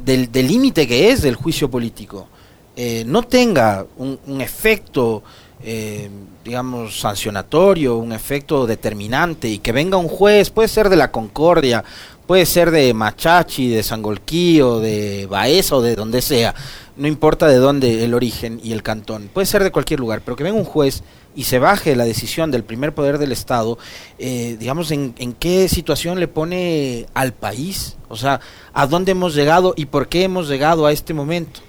del 0.04 0.30
límite 0.34 0.88
que 0.88 1.12
es 1.12 1.22
del 1.22 1.36
juicio 1.36 1.70
político, 1.70 2.28
eh, 2.76 3.04
no 3.06 3.24
tenga 3.24 3.86
un, 3.98 4.42
efecto, 4.42 5.24
eh, 5.64 6.10
digamos, 6.44 7.00
sancionatorio, 7.00 7.98
un 7.98 8.14
efecto 8.14 8.66
determinante, 8.66 9.50
y 9.50 9.60
que 9.60 9.72
venga 9.72 9.98
un 9.98 10.08
juez, 10.08 10.50
puede 10.50 10.70
ser 10.70 10.90
de 10.90 10.96
la 10.96 11.12
Concordia, 11.12 11.84
puede 12.26 12.46
ser 12.46 12.72
de 12.72 12.94
Machachi, 12.94 13.70
de 13.70 13.84
Sangolquí 13.84 14.62
o 14.62 14.80
de 14.80 15.28
Baeza 15.30 15.76
o 15.76 15.82
de 15.82 15.96
donde 15.96 16.22
sea, 16.22 16.56
no 16.98 17.08
importa 17.08 17.48
de 17.48 17.58
dónde 17.58 18.04
el 18.04 18.14
origen 18.14 18.60
y 18.64 18.72
el 18.72 18.84
cantón, 18.84 19.30
puede 19.34 19.46
ser 19.46 19.64
de 19.64 19.72
cualquier 19.72 20.00
lugar, 20.00 20.22
pero 20.24 20.36
que 20.36 20.44
venga 20.44 20.58
un 20.58 20.66
juez 20.66 21.04
y 21.36 21.44
se 21.46 21.60
baje 21.60 21.96
la 21.96 22.06
decisión 22.06 22.52
del 22.52 22.64
primer 22.64 22.94
poder 22.94 23.18
del 23.18 23.32
Estado, 23.32 23.78
eh, 24.20 24.58
digamos, 24.60 24.92
en, 24.92 25.14
qué 25.40 25.70
situación 25.70 26.20
le 26.20 26.28
pone 26.28 27.06
al 27.14 27.34
país? 27.34 27.98
O 28.10 28.18
sea, 28.18 28.42
¿a 28.74 28.88
dónde 28.88 29.14
hemos 29.14 29.34
llegado 29.34 29.74
y 29.78 29.86
por 29.86 30.08
qué 30.08 30.24
hemos 30.24 30.50
llegado 30.50 30.86
a 30.86 30.92
este 30.92 31.14
momento? 31.14 31.62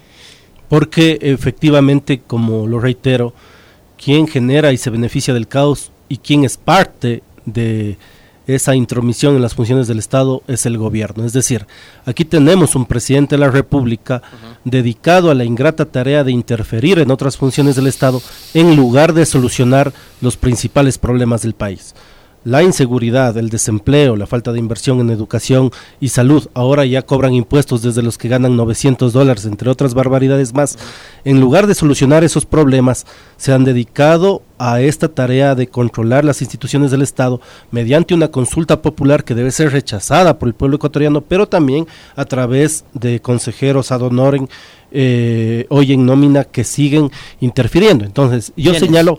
Porque 0.69 1.19
efectivamente, 1.21 2.21
como 2.27 2.67
lo 2.67 2.81
reitero, 2.81 3.35
quien 4.03 4.27
genera 4.27 4.73
y 4.73 4.79
se 4.79 4.91
beneficia 4.91 5.33
del 5.35 5.47
caos 5.47 5.93
y 6.09 6.19
quien 6.19 6.45
es 6.45 6.57
parte 6.57 7.23
de 7.45 7.99
esa 8.47 8.75
intromisión 8.75 9.37
en 9.37 9.43
las 9.43 9.55
funciones 9.55 9.87
del 9.87 9.99
Estado 9.99 10.43
es 10.49 10.67
el 10.67 10.79
gobierno. 10.79 11.25
Es 11.25 11.33
decir, 11.33 11.67
aquí 12.05 12.25
tenemos 12.25 12.75
un 12.75 12.87
presidente 12.87 13.37
de 13.37 13.41
la 13.41 13.51
República 13.51 14.23
dedicado 14.65 15.31
a 15.31 15.35
la 15.35 15.45
ingrata 15.45 15.87
tarea 15.87 16.25
de 16.25 16.33
interferir 16.33 16.99
en 16.99 17.11
otras 17.11 17.37
funciones 17.37 17.77
del 17.77 17.87
Estado 17.87 18.21
en 18.55 18.77
lugar 18.77 19.13
de 19.13 19.27
solucionar 19.27 19.93
los 20.21 20.37
principales 20.37 20.99
problemas 20.99 21.43
del 21.43 21.55
país 21.55 21.95
la 22.45 22.63
inseguridad, 22.63 23.37
el 23.37 23.51
desempleo, 23.51 24.17
la 24.17 24.27
falta 24.27 24.53
de 24.53 24.59
inversión 24.59 25.01
en 25.01 25.11
educación 25.11 25.71
y 26.01 26.09
salud, 26.09 26.49
ahora 26.55 26.85
ya 26.85 27.03
cobran 27.03 27.35
impuestos 27.35 27.83
desde 27.83 28.03
los 28.03 28.19
que 28.19 28.29
ganan 28.29 28.57
900 28.57 29.13
dólares, 29.13 29.45
entre 29.45 29.71
otras 29.71 29.95
barbaridades 29.95 30.53
más. 30.55 30.79
En 31.25 31.41
lugar 31.41 31.67
de 31.67 31.75
solucionar 31.75 32.25
esos 32.25 32.47
problemas, 32.47 33.07
se 33.37 33.53
han 33.53 33.65
dedicado 33.65 34.43
a 34.59 34.81
esta 34.81 35.09
tarea 35.09 35.55
de 35.55 35.67
controlar 35.67 36.25
las 36.25 36.41
instituciones 36.41 36.91
del 36.91 37.03
Estado 37.03 37.41
mediante 37.71 38.15
una 38.15 38.29
consulta 38.29 38.81
popular 38.81 39.25
que 39.25 39.35
debe 39.35 39.51
ser 39.51 39.73
rechazada 39.73 40.39
por 40.39 40.49
el 40.49 40.55
pueblo 40.55 40.77
ecuatoriano, 40.77 41.21
pero 41.21 41.49
también 41.49 41.87
a 42.15 42.25
través 42.25 42.85
de 42.93 43.21
consejeros 43.21 43.91
ad 43.91 44.03
honorem 44.03 44.47
eh, 44.93 45.67
hoy 45.71 45.93
en 45.93 46.05
nómina 46.07 46.45
que 46.45 46.65
siguen 46.65 47.11
interfiriendo. 47.41 48.05
Entonces, 48.05 48.53
yo 48.57 48.75
señalo, 48.75 49.17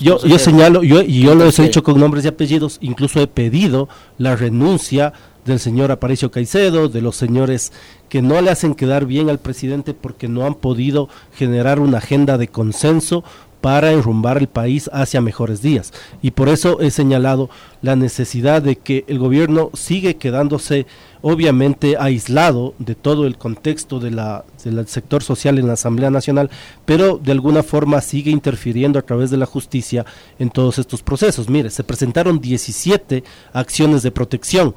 yo, 0.00 0.24
yo 0.24 0.38
señalo, 0.38 0.82
yo, 0.82 1.02
y 1.02 1.20
yo 1.20 1.34
lo 1.34 1.44
he 1.44 1.64
hecho 1.64 1.82
con 1.82 1.98
nombres 1.98 2.24
y 2.24 2.28
apellidos, 2.28 2.78
incluso 2.80 3.20
he 3.20 3.26
pedido 3.26 3.88
la 4.18 4.36
renuncia 4.36 5.12
del 5.44 5.60
señor 5.60 5.92
Aparicio 5.92 6.30
Caicedo, 6.30 6.88
de 6.88 7.00
los 7.00 7.16
señores 7.16 7.72
que 8.08 8.20
no 8.20 8.40
le 8.40 8.50
hacen 8.50 8.74
quedar 8.74 9.06
bien 9.06 9.30
al 9.30 9.38
presidente 9.38 9.94
porque 9.94 10.28
no 10.28 10.44
han 10.44 10.54
podido 10.54 11.08
generar 11.34 11.78
una 11.78 11.98
agenda 11.98 12.36
de 12.36 12.48
consenso 12.48 13.24
para 13.66 13.90
enrumbar 13.90 14.38
el 14.38 14.46
país 14.46 14.88
hacia 14.92 15.20
mejores 15.20 15.60
días. 15.60 15.92
Y 16.22 16.30
por 16.30 16.48
eso 16.48 16.78
he 16.80 16.92
señalado 16.92 17.50
la 17.82 17.96
necesidad 17.96 18.62
de 18.62 18.76
que 18.76 19.04
el 19.08 19.18
gobierno 19.18 19.70
sigue 19.74 20.14
quedándose 20.14 20.86
obviamente 21.20 21.96
aislado 21.98 22.74
de 22.78 22.94
todo 22.94 23.26
el 23.26 23.36
contexto 23.36 23.98
de 23.98 24.12
la, 24.12 24.44
del 24.62 24.86
sector 24.86 25.24
social 25.24 25.58
en 25.58 25.66
la 25.66 25.72
Asamblea 25.72 26.10
Nacional, 26.10 26.48
pero 26.84 27.18
de 27.18 27.32
alguna 27.32 27.64
forma 27.64 28.00
sigue 28.02 28.30
interfiriendo 28.30 29.00
a 29.00 29.02
través 29.02 29.30
de 29.30 29.36
la 29.36 29.46
justicia 29.46 30.06
en 30.38 30.50
todos 30.50 30.78
estos 30.78 31.02
procesos. 31.02 31.48
Mire, 31.48 31.70
se 31.70 31.82
presentaron 31.82 32.40
17 32.40 33.24
acciones 33.52 34.04
de 34.04 34.12
protección 34.12 34.76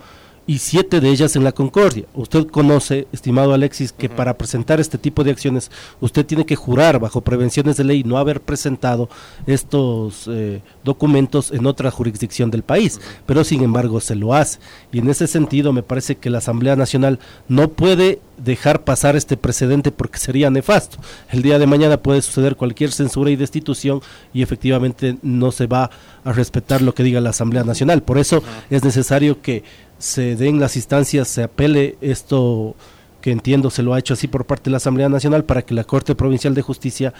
y 0.50 0.58
siete 0.58 1.00
de 1.00 1.12
ellas 1.12 1.36
en 1.36 1.44
la 1.44 1.51
Concordia. 1.51 2.06
Usted 2.15 2.48
conoce, 2.48 3.08
estimado 3.12 3.53
Alexis, 3.53 3.91
que 3.91 4.10
para 4.10 4.36
presentar 4.36 4.79
este 4.79 4.98
tipo 4.98 5.24
de 5.24 5.29
acciones 5.29 5.70
usted 6.01 6.25
tiene 6.25 6.44
que 6.44 6.56
jurar 6.56 6.98
bajo 6.98 7.22
prevenciones 7.22 7.77
de 7.77 7.84
ley 7.84 8.03
no 8.03 8.18
haber 8.18 8.41
presentado 8.41 9.10
estos 9.46 10.27
eh, 10.27 10.63
documentos 10.84 11.51
en 11.51 11.68
otra 11.68 11.91
jurisdicción 11.91 12.50
del 12.50 12.63
país, 12.63 13.00
pero 13.27 13.44
sin 13.44 13.62
embargo 13.62 14.01
se 14.01 14.15
lo 14.15 14.34
hace. 14.34 14.58
Y 14.91 14.98
en 14.98 15.12
ese 15.12 15.27
sentido 15.27 15.72
me 15.72 15.84
parece 15.84 16.18
que 16.18 16.32
la 16.32 16.39
Asamblea 16.39 16.75
Nacional 16.75 17.20
no 17.48 17.68
puede 17.68 18.20
dejar 18.44 18.84
pasar 18.84 19.15
este 19.15 19.38
precedente 19.38 19.91
porque 19.91 20.18
sería 20.18 20.50
nefasto. 20.50 20.98
El 21.29 21.44
día 21.44 21.60
de 21.60 21.68
mañana 21.68 22.01
puede 22.01 22.24
suceder 22.24 22.56
cualquier 22.56 22.91
censura 22.91 23.29
y 23.29 23.36
destitución 23.36 24.01
y 24.34 24.41
efectivamente 24.41 25.18
no 25.22 25.51
se 25.51 25.68
va 25.68 25.91
a 26.24 26.32
respetar 26.32 26.82
lo 26.82 26.96
que 26.96 27.03
diga 27.03 27.22
la 27.22 27.29
Asamblea 27.29 27.63
Nacional. 27.63 28.01
Por 28.01 28.18
eso 28.18 28.41
es 28.72 28.84
necesario 28.84 29.41
que 29.44 29.63
se 30.00 30.36
den 30.36 30.60
las 30.60 30.75
instancias, 30.75 31.27
se 31.27 31.44
apele 31.44 31.98
esto 32.01 32.75
que 33.22 33.32
entiendo 33.32 33.70
se 33.70 33.84
lo 33.84 33.94
ha 33.94 34.00
hecho 34.00 34.13
así 34.13 34.27
por 34.27 34.46
parte 34.46 34.65
de 34.65 34.72
la 34.72 34.77
Asamblea 34.77 35.10
Nacional 35.10 35.44
para 35.44 35.62
que 35.62 35.74
la 35.74 35.84
Corte 35.84 36.15
Provincial 36.15 36.56
de 36.56 36.62
Justicia 36.62 37.13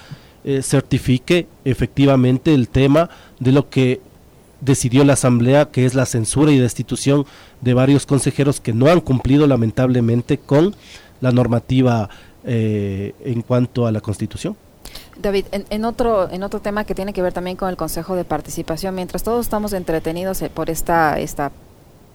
eh, 0.44 0.62
certifique 0.64 1.48
efectivamente 1.66 2.54
el 2.54 2.70
tema 2.70 3.10
de 3.40 3.52
lo 3.52 3.70
que 3.70 4.02
decidió 4.62 5.04
la 5.04 5.14
Asamblea, 5.14 5.66
que 5.72 5.86
es 5.86 5.96
la 5.96 6.06
censura 6.06 6.52
y 6.52 6.58
destitución 6.58 7.26
de 7.62 7.74
varios 7.74 8.06
consejeros 8.06 8.60
que 8.60 8.74
no 8.74 8.88
han 8.88 9.02
cumplido 9.02 9.48
lamentablemente 9.48 10.38
con 10.38 10.76
la 11.22 11.32
normativa 11.32 12.10
eh, 12.46 13.14
en 13.24 13.42
cuanto 13.42 13.86
a 13.86 13.92
la 13.92 14.02
Constitución. 14.02 14.56
David, 15.22 15.46
en, 15.52 15.86
otro 15.86 16.30
en 16.32 16.44
otro 16.44 16.62
tema 16.62 16.86
que 16.86 16.96
tiene 16.96 17.12
que 17.12 17.22
ver 17.22 17.34
también 17.34 17.58
con 17.58 17.68
el 17.70 17.76
Consejo 17.76 18.16
de 18.16 18.24
Participación, 18.24 18.96
mientras 18.96 19.24
todos 19.24 19.46
estamos 19.46 19.74
entretenidos 19.74 20.42
eh, 20.42 20.50
por 20.50 20.70
esta 20.70 21.20
esta 21.20 21.52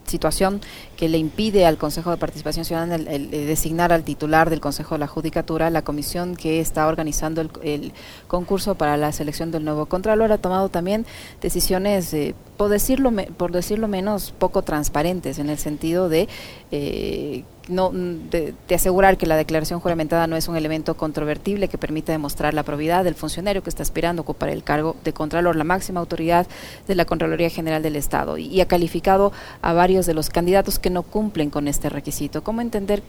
situación 0.07 0.61
que 0.97 1.09
le 1.09 1.19
impide 1.19 1.67
al 1.67 1.77
Consejo 1.77 2.11
de 2.11 2.17
Participación 2.17 2.65
Ciudadana 2.65 2.97
el, 2.97 3.31
designar 3.31 3.93
al 3.93 4.05
titular 4.05 4.51
del 4.51 4.61
Consejo 4.61 4.95
de 4.95 5.01
la 5.01 5.07
Judicatura, 5.07 5.71
la 5.71 5.83
comisión 5.83 6.37
que 6.37 6.61
está 6.61 6.87
organizando 6.87 7.41
el, 7.63 7.93
concurso 8.27 8.75
para 8.75 8.97
la 8.97 9.13
selección 9.13 9.51
del 9.51 9.65
nuevo 9.65 9.87
Contralor 9.87 10.33
ha 10.33 10.39
tomado 10.39 10.69
también 10.69 11.07
decisiones, 11.41 12.13
eh, 12.15 12.35
por, 12.57 12.69
decirlo, 12.69 13.13
por 13.37 13.53
decirlo 13.53 13.89
menos, 13.89 14.33
poco 14.39 14.63
transparentes, 14.63 15.39
en 15.39 15.51
el 15.51 15.59
sentido 15.59 16.09
de 16.09 16.29
eh, 16.71 17.45
no, 17.69 17.91
de, 17.93 18.55
asegurar 18.75 19.17
que 19.17 19.27
la 19.27 19.37
declaración 19.37 19.81
juramentada 19.81 20.27
no 20.27 20.37
es 20.37 20.49
un 20.49 20.57
elemento 20.57 20.97
controvertible 20.97 21.69
que 21.69 21.79
permita 21.79 22.13
demostrar 22.13 22.55
la 22.55 22.63
probidad 22.63 23.05
del 23.05 23.15
funcionario 23.15 23.63
que 23.63 23.71
está 23.71 23.83
aspirando 23.83 24.21
a 24.21 24.25
ocupar 24.25 24.49
el 24.49 24.63
cargo 24.63 24.97
de 25.05 25.13
Contralor, 25.13 25.57
la 25.57 25.65
máxima 25.65 26.01
autoridad 26.01 26.47
de 26.87 26.95
la 26.95 27.05
Contraloría 27.05 27.51
General 27.51 27.83
del 27.83 27.97
Estado, 27.97 28.39
y, 28.39 28.61
ha 28.61 28.67
calificado 28.67 29.33
a 29.63 29.73
varios 29.73 30.07
de 30.07 30.15
los 30.15 30.31
candidatos 30.31 30.79
que 30.79 30.91
no 30.91 31.03
cumplen 31.03 31.51
con 31.51 31.69
este 31.69 31.89
requisito. 31.89 32.43
¿Cómo 32.43 32.61
entender 32.61 33.03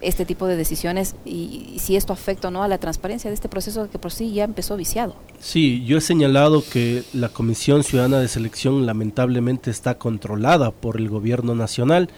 este 0.00 0.24
tipo 0.24 0.46
de 0.46 0.56
decisiones 0.56 1.16
y, 1.24 1.76
si 1.78 1.96
esto 1.96 2.12
afecta 2.12 2.48
o 2.48 2.50
no 2.50 2.62
a 2.62 2.68
la 2.68 2.78
transparencia 2.78 3.30
de 3.30 3.34
este 3.34 3.48
proceso 3.48 3.90
que 3.90 3.98
por 3.98 4.12
sí 4.12 4.32
ya 4.32 4.44
empezó 4.44 4.76
viciado. 4.76 5.16
Sí, 5.40 5.84
yo 5.84 5.98
he 5.98 6.00
señalado 6.00 6.62
que 6.62 7.02
la 7.12 7.28
Comisión 7.28 7.82
Ciudadana 7.82 8.20
de 8.20 8.28
Selección 8.28 8.86
lamentablemente 8.86 9.70
está 9.70 9.98
controlada 9.98 10.70
por 10.70 10.98
el 10.98 11.08
gobierno 11.08 11.54
nacional 11.54 12.10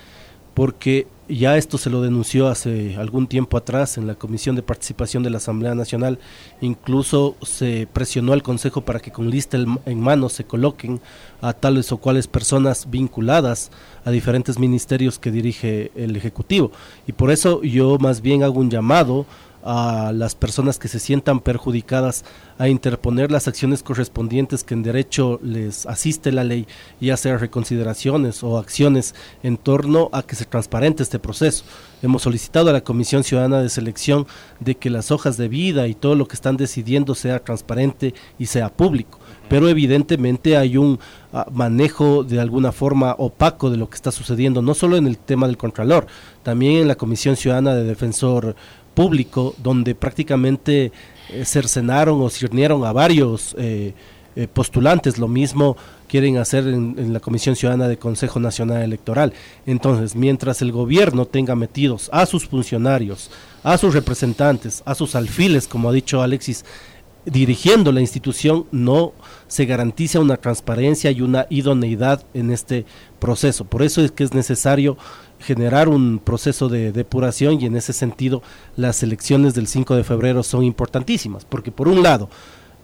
porque 0.55 1.07
ya 1.31 1.57
esto 1.57 1.79
se 1.79 1.91
lo 1.91 2.03
denunció 2.03 2.49
hace 2.49 2.97
algún 2.97 3.27
tiempo 3.27 3.57
atrás 3.57 3.97
en 3.99 4.07
la 4.07 4.15
Comisión 4.15 4.57
de 4.57 4.63
Participación 4.63 5.23
de 5.23 5.31
la 5.31 5.39
Asamblea 5.39 5.75
Nacional. 5.75 6.19
Incluso 6.61 7.37
se 7.43 7.89
presionó 7.93 8.33
al 8.33 8.43
Consejo 8.43 8.83
para 8.83 9.01
que 9.01 9.13
con 9.13 9.31
lista 9.31 9.57
en 9.57 10.01
mano 10.01 10.29
se 10.29 10.45
coloquen 10.45 11.01
a 11.41 11.53
tales 11.53 11.93
o 11.93 11.99
cuales 11.99 12.27
personas 12.27 12.91
vinculadas 12.91 13.71
a 14.05 14.11
diferentes 14.11 14.59
ministerios 14.59 15.19
que 15.19 15.31
dirige 15.31 15.93
el 15.95 16.17
Ejecutivo. 16.17 16.73
Y 17.07 17.13
por 17.13 17.31
eso 17.31 17.63
yo 17.63 17.99
más 17.99 18.21
bien 18.21 18.43
hago 18.43 18.61
un 18.61 18.71
llamado 18.71 19.27
a 19.63 20.13
las 20.15 20.35
personas 20.35 20.79
que 20.79 20.89
se 20.89 20.99
sientan 20.99 21.41
perjudicadas 21.41 22.25
a 22.59 22.69
interponer 22.69 23.31
las 23.31 23.49
acciones 23.49 23.83
correspondientes 23.83 24.65
que 24.65 24.75
en 24.75 24.83
derecho 24.83 25.41
les 25.43 25.87
asiste 25.87 26.33
la 26.33 26.45
ley 26.45 26.67
y 27.01 27.11
hacer 27.11 27.41
reconsideraciones 27.41 28.43
o 28.43 28.59
acciones 28.59 29.15
en 29.43 29.57
torno 29.57 30.11
a 30.13 30.23
que 30.23 30.37
se 30.37 30.45
transparente 30.45 31.03
este 31.03 31.19
proceso. 31.19 31.65
Hemos 32.03 32.23
solicitado 32.23 32.71
a 32.71 32.73
la 32.73 32.85
Comisión 32.85 33.25
Ciudadana 33.25 33.63
de 33.63 33.69
Selección 33.69 34.27
de 34.61 34.77
que 34.77 34.91
las 34.91 35.11
hojas 35.11 35.37
de 35.37 35.49
vida 35.49 35.87
y 35.87 35.95
todo 35.95 36.15
lo 36.15 36.29
que 36.29 36.35
están 36.35 36.57
decidiendo 36.57 37.15
sea 37.15 37.41
transparente 37.41 38.15
y 38.39 38.47
sea 38.47 38.71
público 38.71 39.19
pero 39.51 39.69
evidentemente 39.69 40.57
hay 40.57 40.77
un 40.77 41.01
ah, 41.33 41.45
manejo 41.53 42.23
de 42.23 42.41
alguna 42.41 42.71
forma 42.71 43.17
opaco 43.19 43.69
de 43.69 43.77
lo 43.77 43.91
que 43.91 43.97
está 43.97 44.13
sucediendo, 44.13 44.63
no 44.63 44.75
solo 44.75 44.97
en 44.97 45.09
el 45.09 45.19
tema 45.19 45.49
del 45.49 45.57
Contralor, 45.57 46.07
también 46.45 46.77
en 46.77 46.87
la 46.89 46.95
Comisión 46.95 47.35
Ciudadana 47.35 47.75
de 47.75 47.83
Defensor 47.83 48.55
público 49.01 49.55
donde 49.63 49.95
prácticamente 49.95 50.93
eh, 51.31 51.45
cercenaron 51.47 52.21
o 52.21 52.29
cirnieron 52.29 52.85
a 52.85 52.93
varios 52.93 53.57
eh, 53.57 53.95
eh, 54.37 54.47
postulantes. 54.47 55.17
Lo 55.17 55.27
mismo 55.27 55.75
quieren 56.07 56.37
hacer 56.37 56.67
en, 56.67 57.11
la 57.11 57.19
Comisión 57.19 57.57
Ciudadana 57.57 57.89
de 57.89 57.97
Consejo 57.97 58.41
Nacional 58.41 58.83
Electoral. 58.83 59.33
Entonces, 59.65 60.15
mientras 60.15 60.61
el 60.61 60.71
gobierno 60.71 61.25
tenga 61.25 61.57
metidos 61.57 62.11
a 62.13 62.27
sus 62.27 62.47
funcionarios, 62.47 63.31
a 63.63 63.79
sus 63.79 63.95
representantes, 63.95 64.83
a 64.85 64.95
sus 64.95 65.15
alfiles, 65.15 65.67
como 65.67 65.89
ha 65.89 65.93
dicho 65.95 66.21
Alexis, 66.21 66.67
dirigiendo 67.25 67.93
la 67.93 68.03
institución, 68.03 68.67
no 68.71 69.15
se 69.49 69.65
garantiza 69.65 70.21
una 70.21 70.37
transparencia 70.37 71.11
y 71.11 71.23
una 71.23 71.47
idoneidad 71.49 72.23
en 72.35 72.51
este 72.51 72.85
proceso. 73.19 73.65
Por 73.65 73.83
eso 73.83 74.03
es 74.03 74.13
que 74.13 74.25
es 74.25 74.35
necesario 74.35 74.99
generar 75.41 75.89
un 75.89 76.21
proceso 76.23 76.69
de 76.69 76.93
depuración 76.93 77.61
y 77.61 77.67
en 77.67 77.77
ese 77.77 77.93
sentido 77.93 78.43
las 78.77 79.03
elecciones 79.03 79.55
del 79.55 79.67
5 79.67 79.95
de 79.97 80.05
febrero 80.05 80.43
son 80.43 80.65
importantísimas, 80.65 81.45
porque 81.45 81.73
por 81.73 81.89
un 81.89 82.03
lado 82.03 82.29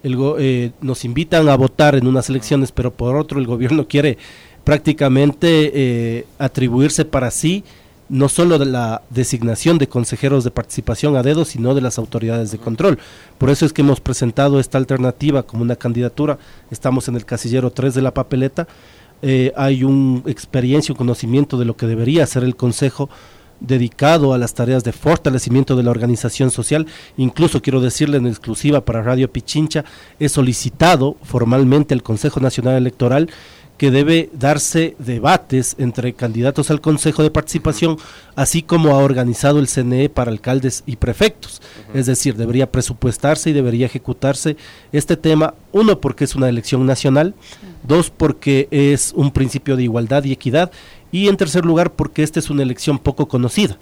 el 0.02 0.16
eh, 0.38 0.72
nos 0.80 1.04
invitan 1.04 1.48
a 1.48 1.56
votar 1.56 1.94
en 1.94 2.06
unas 2.06 2.28
elecciones, 2.28 2.72
pero 2.72 2.92
por 2.92 3.16
otro 3.16 3.38
el 3.38 3.46
gobierno 3.46 3.86
quiere 3.88 4.18
prácticamente 4.64 5.70
eh, 5.74 6.26
atribuirse 6.38 7.04
para 7.04 7.30
sí 7.30 7.64
no 8.08 8.28
solo 8.28 8.58
de 8.58 8.66
la 8.66 9.02
designación 9.10 9.78
de 9.78 9.88
consejeros 9.88 10.44
de 10.44 10.50
participación 10.50 11.16
a 11.16 11.22
dedo, 11.22 11.44
sino 11.44 11.74
de 11.74 11.80
las 11.80 11.98
autoridades 11.98 12.50
de 12.50 12.58
control. 12.58 12.98
Por 13.38 13.50
eso 13.50 13.66
es 13.66 13.72
que 13.72 13.82
hemos 13.82 14.00
presentado 14.00 14.60
esta 14.60 14.78
alternativa 14.78 15.42
como 15.42 15.62
una 15.62 15.76
candidatura. 15.76 16.38
Estamos 16.70 17.08
en 17.08 17.16
el 17.16 17.24
casillero 17.24 17.70
3 17.70 17.94
de 17.94 18.02
la 18.02 18.14
papeleta 18.14 18.68
eh, 19.22 19.52
hay 19.57 19.85
una 19.85 20.22
experiencia, 20.26 20.92
un 20.92 20.98
conocimiento 20.98 21.59
de 21.59 21.64
lo 21.64 21.76
que 21.76 21.87
debería 21.87 22.26
ser 22.26 22.44
el 22.44 22.57
Consejo 22.57 23.09
dedicado 23.61 24.33
a 24.33 24.38
las 24.38 24.55
tareas 24.55 24.85
de 24.85 24.92
fortalecimiento 24.92 25.76
de 25.76 25.83
la 25.83 25.90
organización 25.90 26.50
social. 26.50 26.87
Incluso 27.16 27.62
quiero 27.62 27.81
decirle 27.81 28.18
en 28.18 28.26
exclusiva 28.26 28.85
para 28.85 29.02
Radio 29.02 29.31
Pichincha, 29.31 29.85
he 30.18 30.29
solicitado 30.29 31.16
formalmente 31.22 31.94
al 31.94 32.02
Consejo 32.02 32.40
Nacional 32.40 32.76
Electoral 32.76 33.31
que 33.76 33.90
debe 33.90 34.30
darse 34.32 34.96
debates 34.98 35.76
entre 35.78 36.14
candidatos 36.14 36.70
al 36.70 36.80
Consejo 36.80 37.22
de 37.22 37.30
Participación, 37.30 37.98
así 38.34 38.62
como 38.62 38.90
ha 38.90 38.98
organizado 38.98 39.58
el 39.58 39.68
CNE 39.68 40.08
para 40.08 40.30
alcaldes 40.30 40.82
y 40.86 40.96
prefectos. 40.96 41.60
Es 41.92 42.06
decir, 42.06 42.36
debería 42.36 42.72
presupuestarse 42.72 43.50
y 43.50 43.52
debería 43.52 43.86
ejecutarse 43.86 44.56
este 44.92 45.16
tema, 45.16 45.54
uno 45.72 46.00
porque 46.00 46.24
es 46.24 46.34
una 46.34 46.48
elección 46.48 46.86
nacional, 46.86 47.34
dos 47.86 48.10
porque 48.10 48.68
es 48.70 49.12
un 49.14 49.30
principio 49.30 49.76
de 49.76 49.84
igualdad 49.84 50.24
y 50.24 50.32
equidad, 50.32 50.72
y 51.12 51.28
en 51.28 51.36
tercer 51.36 51.64
lugar 51.64 51.92
porque 51.92 52.22
esta 52.22 52.40
es 52.40 52.50
una 52.50 52.62
elección 52.62 52.98
poco 52.98 53.28
conocida. 53.28 53.78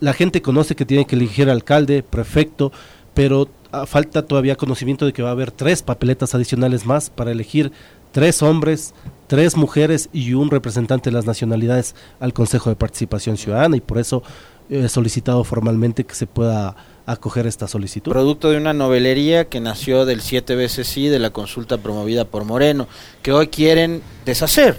La 0.00 0.12
gente 0.12 0.42
conoce 0.42 0.76
que 0.76 0.86
tiene 0.86 1.06
que 1.06 1.16
elegir 1.16 1.50
alcalde, 1.50 2.02
prefecto, 2.02 2.72
pero 3.14 3.48
ah, 3.72 3.86
falta 3.86 4.26
todavía 4.26 4.56
conocimiento 4.56 5.06
de 5.06 5.12
que 5.12 5.22
va 5.22 5.30
a 5.30 5.32
haber 5.32 5.50
tres 5.50 5.82
papeletas 5.82 6.34
adicionales 6.34 6.84
más 6.84 7.10
para 7.10 7.32
elegir 7.32 7.72
tres 8.14 8.42
hombres, 8.42 8.94
tres 9.34 9.56
mujeres 9.56 10.10
y 10.12 10.34
un 10.34 10.48
representante 10.48 11.10
de 11.10 11.14
las 11.16 11.26
nacionalidades 11.26 11.96
al 12.20 12.32
Consejo 12.32 12.70
de 12.70 12.76
Participación 12.76 13.36
Ciudadana 13.36 13.76
y 13.76 13.80
por 13.80 13.98
eso 13.98 14.22
he 14.70 14.88
solicitado 14.88 15.42
formalmente 15.42 16.04
que 16.04 16.14
se 16.14 16.28
pueda 16.28 16.76
acoger 17.04 17.48
esta 17.48 17.66
solicitud. 17.66 18.12
Producto 18.12 18.50
de 18.50 18.58
una 18.58 18.72
novelería 18.72 19.48
que 19.48 19.58
nació 19.58 20.06
del 20.06 20.20
siete 20.20 20.54
veces 20.54 20.86
sí 20.86 21.08
de 21.08 21.18
la 21.18 21.30
consulta 21.30 21.78
promovida 21.78 22.26
por 22.26 22.44
Moreno, 22.44 22.86
que 23.22 23.32
hoy 23.32 23.48
quieren 23.48 24.02
deshacer 24.24 24.78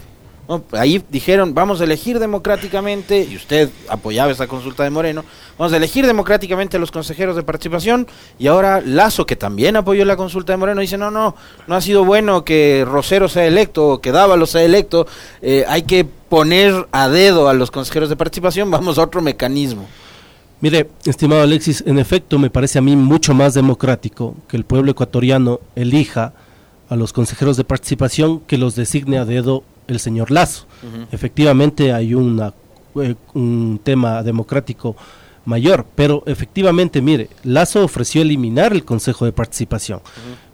ahí 0.74 1.04
dijeron, 1.10 1.54
vamos 1.54 1.82
a 1.82 1.84
elegir 1.84 2.20
democráticamente, 2.20 3.28
y 3.30 3.36
usted 3.36 3.70
apoyaba 3.90 4.32
esa 4.32 4.48
consulta 4.48 4.84
de 4.84 4.90
Moreno, 4.90 5.26
vamos 5.58 5.74
a 5.74 5.78
elegir 5.78 6.06
democráticamente 6.06 6.78
a 6.78 6.80
los 6.80 6.92
consejeros 6.92 7.36
de 7.36 7.44
participación, 7.44 8.08
y 8.38 8.48
ahora 8.48 8.82
Lazo, 8.82 9.26
que 9.26 9.36
también 9.36 9.76
apoyó 9.76 10.06
la 10.06 10.18
consulta 10.18 10.54
de 10.54 10.58
Moreno, 10.58 10.82
dice, 10.82 10.98
no, 10.98 11.12
no, 11.12 11.36
no 11.68 11.76
ha 11.76 11.82
sido 11.82 12.06
bueno 12.06 12.44
que 12.44 12.86
Rosero 12.88 13.28
sea 13.28 13.46
electo, 13.46 13.88
o 13.88 14.02
que 14.02 14.12
Dávalo 14.12 14.46
sea 14.46 14.64
electo, 14.64 15.08
eh, 15.42 15.66
hay 15.68 15.84
que 15.84 16.06
poner 16.06 16.88
a 16.92 17.10
dedo 17.10 17.50
a 17.50 17.54
los 17.54 17.72
consejeros 17.72 18.10
de 18.10 18.16
participación, 18.16 18.70
vamos 18.70 18.98
a 18.98 19.04
otro 19.04 19.22
mecanismo. 19.22 19.88
Mire, 20.62 20.90
estimado 21.06 21.42
Alexis, 21.42 21.84
en 21.86 22.00
efecto 22.00 22.40
me 22.40 22.50
parece 22.50 22.80
a 22.80 22.82
mí 22.82 22.96
mucho 22.96 23.34
más 23.34 23.54
democrático 23.54 24.36
que 24.48 24.58
el 24.58 24.64
pueblo 24.64 24.92
ecuatoriano 24.92 25.60
elija 25.76 26.34
a 26.90 26.96
los 26.96 27.14
consejeros 27.14 27.58
de 27.58 27.64
participación 27.66 28.40
que 28.40 28.58
los 28.58 28.76
designe 28.76 29.18
a 29.18 29.26
dedo 29.26 29.64
el 29.88 30.00
señor 30.00 30.32
Lazo. 30.32 30.66
Efectivamente 31.12 31.94
hay 31.94 32.14
una, 32.14 32.54
eh, 33.02 33.16
un 33.34 33.80
tema 33.84 34.24
democrático 34.24 34.96
mayor, 35.46 35.86
pero 35.96 36.24
efectivamente, 36.26 37.02
mire, 37.02 37.30
Lazo 37.44 37.84
ofreció 37.84 38.22
eliminar 38.22 38.74
el 38.74 38.84
Consejo 38.84 39.26
de 39.26 39.32
Participación. 39.32 40.02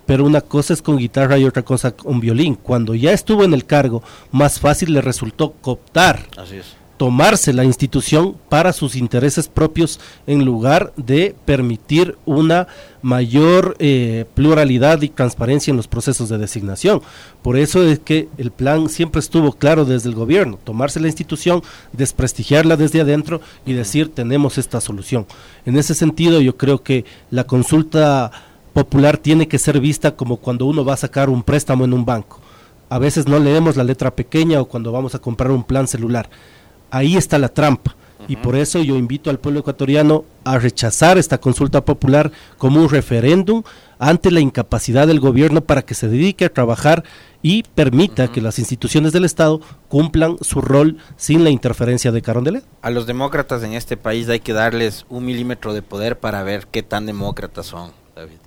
Pero 0.05 0.25
una 0.25 0.41
cosa 0.41 0.73
es 0.73 0.81
con 0.81 0.97
guitarra 0.97 1.37
y 1.37 1.45
otra 1.45 1.63
cosa 1.63 1.91
con 1.91 2.19
violín. 2.19 2.55
Cuando 2.55 2.95
ya 2.95 3.13
estuvo 3.13 3.43
en 3.43 3.53
el 3.53 3.65
cargo, 3.65 4.03
más 4.31 4.59
fácil 4.59 4.93
le 4.93 5.01
resultó 5.01 5.53
cooptar. 5.61 6.27
Así 6.37 6.57
es 6.57 6.80
tomarse 7.01 7.51
la 7.51 7.63
institución 7.63 8.35
para 8.47 8.73
sus 8.73 8.95
intereses 8.95 9.47
propios 9.47 9.99
en 10.27 10.45
lugar 10.45 10.93
de 10.97 11.33
permitir 11.45 12.15
una 12.27 12.67
mayor 13.01 13.75
eh, 13.79 14.25
pluralidad 14.35 15.01
y 15.01 15.09
transparencia 15.09 15.71
en 15.71 15.77
los 15.77 15.87
procesos 15.87 16.29
de 16.29 16.37
designación. 16.37 17.01
Por 17.41 17.57
eso 17.57 17.81
es 17.81 17.97
que 17.97 18.29
el 18.37 18.51
plan 18.51 18.87
siempre 18.87 19.17
estuvo 19.17 19.53
claro 19.53 19.83
desde 19.83 20.09
el 20.09 20.13
gobierno, 20.13 20.59
tomarse 20.63 20.99
la 20.99 21.07
institución, 21.07 21.63
desprestigiarla 21.91 22.77
desde 22.77 23.01
adentro 23.01 23.41
y 23.65 23.73
decir 23.73 24.13
tenemos 24.13 24.59
esta 24.59 24.79
solución. 24.79 25.25
En 25.65 25.77
ese 25.77 25.95
sentido 25.95 26.39
yo 26.39 26.55
creo 26.55 26.83
que 26.83 27.05
la 27.31 27.45
consulta 27.45 28.29
popular 28.73 29.17
tiene 29.17 29.47
que 29.47 29.57
ser 29.57 29.79
vista 29.79 30.15
como 30.15 30.37
cuando 30.37 30.67
uno 30.67 30.85
va 30.85 30.93
a 30.93 30.97
sacar 30.97 31.31
un 31.31 31.41
préstamo 31.41 31.83
en 31.83 31.93
un 31.93 32.05
banco 32.05 32.39
a 32.91 32.99
veces 32.99 33.25
no 33.25 33.39
leemos 33.39 33.77
la 33.77 33.85
letra 33.85 34.13
pequeña 34.13 34.59
o 34.59 34.65
cuando 34.65 34.91
vamos 34.91 35.15
a 35.15 35.19
comprar 35.19 35.49
un 35.49 35.63
plan 35.63 35.87
celular. 35.87 36.29
Ahí 36.91 37.17
está 37.17 37.39
la 37.39 37.49
trampa. 37.49 37.95
Y 38.27 38.36
por 38.36 38.56
eso 38.56 38.82
yo 38.82 38.97
invito 38.97 39.30
al 39.30 39.39
pueblo 39.39 39.62
ecuatoriano 39.62 40.25
a 40.43 40.60
rechazar 40.60 41.17
esta 41.17 41.39
consulta 41.39 41.84
popular 41.84 42.32
como 42.58 42.80
un 42.80 42.89
referéndum 42.89 43.63
ante 43.97 44.32
la 44.32 44.39
incapacidad 44.39 45.08
del 45.08 45.19
gobierno 45.19 45.62
para 45.62 45.82
que 45.82 45.95
se 45.95 46.08
dedique 46.08 46.45
a 46.45 46.54
trabajar 46.54 47.04
y 47.41 47.63
permita 47.63 48.32
que 48.32 48.41
las 48.41 48.60
instituciones 48.60 49.12
del 49.12 49.25
Estado 49.25 49.60
cumplan 49.89 50.38
su 50.41 50.62
rol 50.62 50.97
sin 51.17 51.43
la 51.43 51.49
interferencia 51.49 52.12
de 52.12 52.21
Carondelet. 52.21 52.63
A 52.82 52.89
los 52.89 53.08
demócratas 53.08 53.63
en 53.63 53.73
este 53.73 53.97
país 53.97 54.30
hay 54.30 54.39
que 54.39 54.54
darles 54.54 55.06
un 55.10 55.25
milímetro 55.25 55.73
de 55.73 55.82
poder 55.82 56.19
para 56.19 56.43
ver 56.43 56.67
qué 56.67 56.84
tan 56.84 57.06
demócratas 57.06 57.65
son, 57.65 57.91
David. 58.15 58.38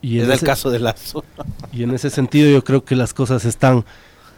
Y 0.00 0.18
es 0.18 0.28
el 0.28 0.40
caso 0.40 0.70
de 0.70 0.78
Lazo. 0.78 1.24
Y 1.72 1.84
en 1.84 1.92
ese 1.92 2.10
sentido 2.10 2.50
yo 2.50 2.62
creo 2.64 2.84
que 2.84 2.96
las 2.96 3.14
cosas 3.14 3.46
están 3.46 3.86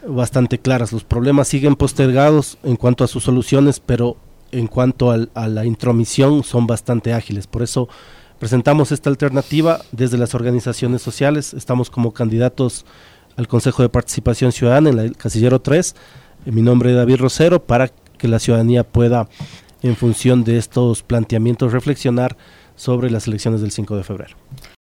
bastante 0.07 0.59
claras. 0.59 0.91
Los 0.91 1.03
problemas 1.03 1.47
siguen 1.47 1.75
postergados 1.75 2.57
en 2.63 2.75
cuanto 2.75 3.03
a 3.03 3.07
sus 3.07 3.23
soluciones, 3.23 3.79
pero 3.79 4.17
en 4.51 4.67
cuanto 4.67 5.11
a 5.11 5.47
la 5.47 5.65
intromisión 5.65 6.43
son 6.43 6.67
bastante 6.67 7.13
ágiles. 7.13 7.47
Por 7.47 7.63
eso 7.63 7.89
presentamos 8.39 8.91
esta 8.91 9.09
alternativa 9.09 9.79
desde 9.91 10.17
las 10.17 10.35
organizaciones 10.35 11.01
sociales. 11.01 11.53
Estamos 11.53 11.89
como 11.89 12.13
candidatos 12.13 12.85
al 13.37 13.47
Consejo 13.47 13.81
de 13.81 13.89
Participación 13.89 14.51
Ciudadana 14.51 14.89
en 14.89 14.95
la- 14.97 15.03
el 15.03 15.17
Casillero 15.17 15.59
3. 15.59 15.95
En 16.45 16.55
mi 16.55 16.61
nombre 16.61 16.91
es 16.91 16.95
David 16.95 17.17
Rosero 17.17 17.63
para 17.65 17.89
que 18.17 18.27
la 18.27 18.39
ciudadanía 18.39 18.83
pueda, 18.85 19.27
en 19.81 19.95
función 19.95 20.43
de 20.43 20.57
estos 20.57 21.03
planteamientos, 21.03 21.73
reflexionar 21.73 22.37
sobre 22.77 23.09
las 23.09 23.27
elecciones 23.27 23.61
del 23.61 23.71
5 23.71 23.97
de 23.97 24.03
febrero. 24.03 24.35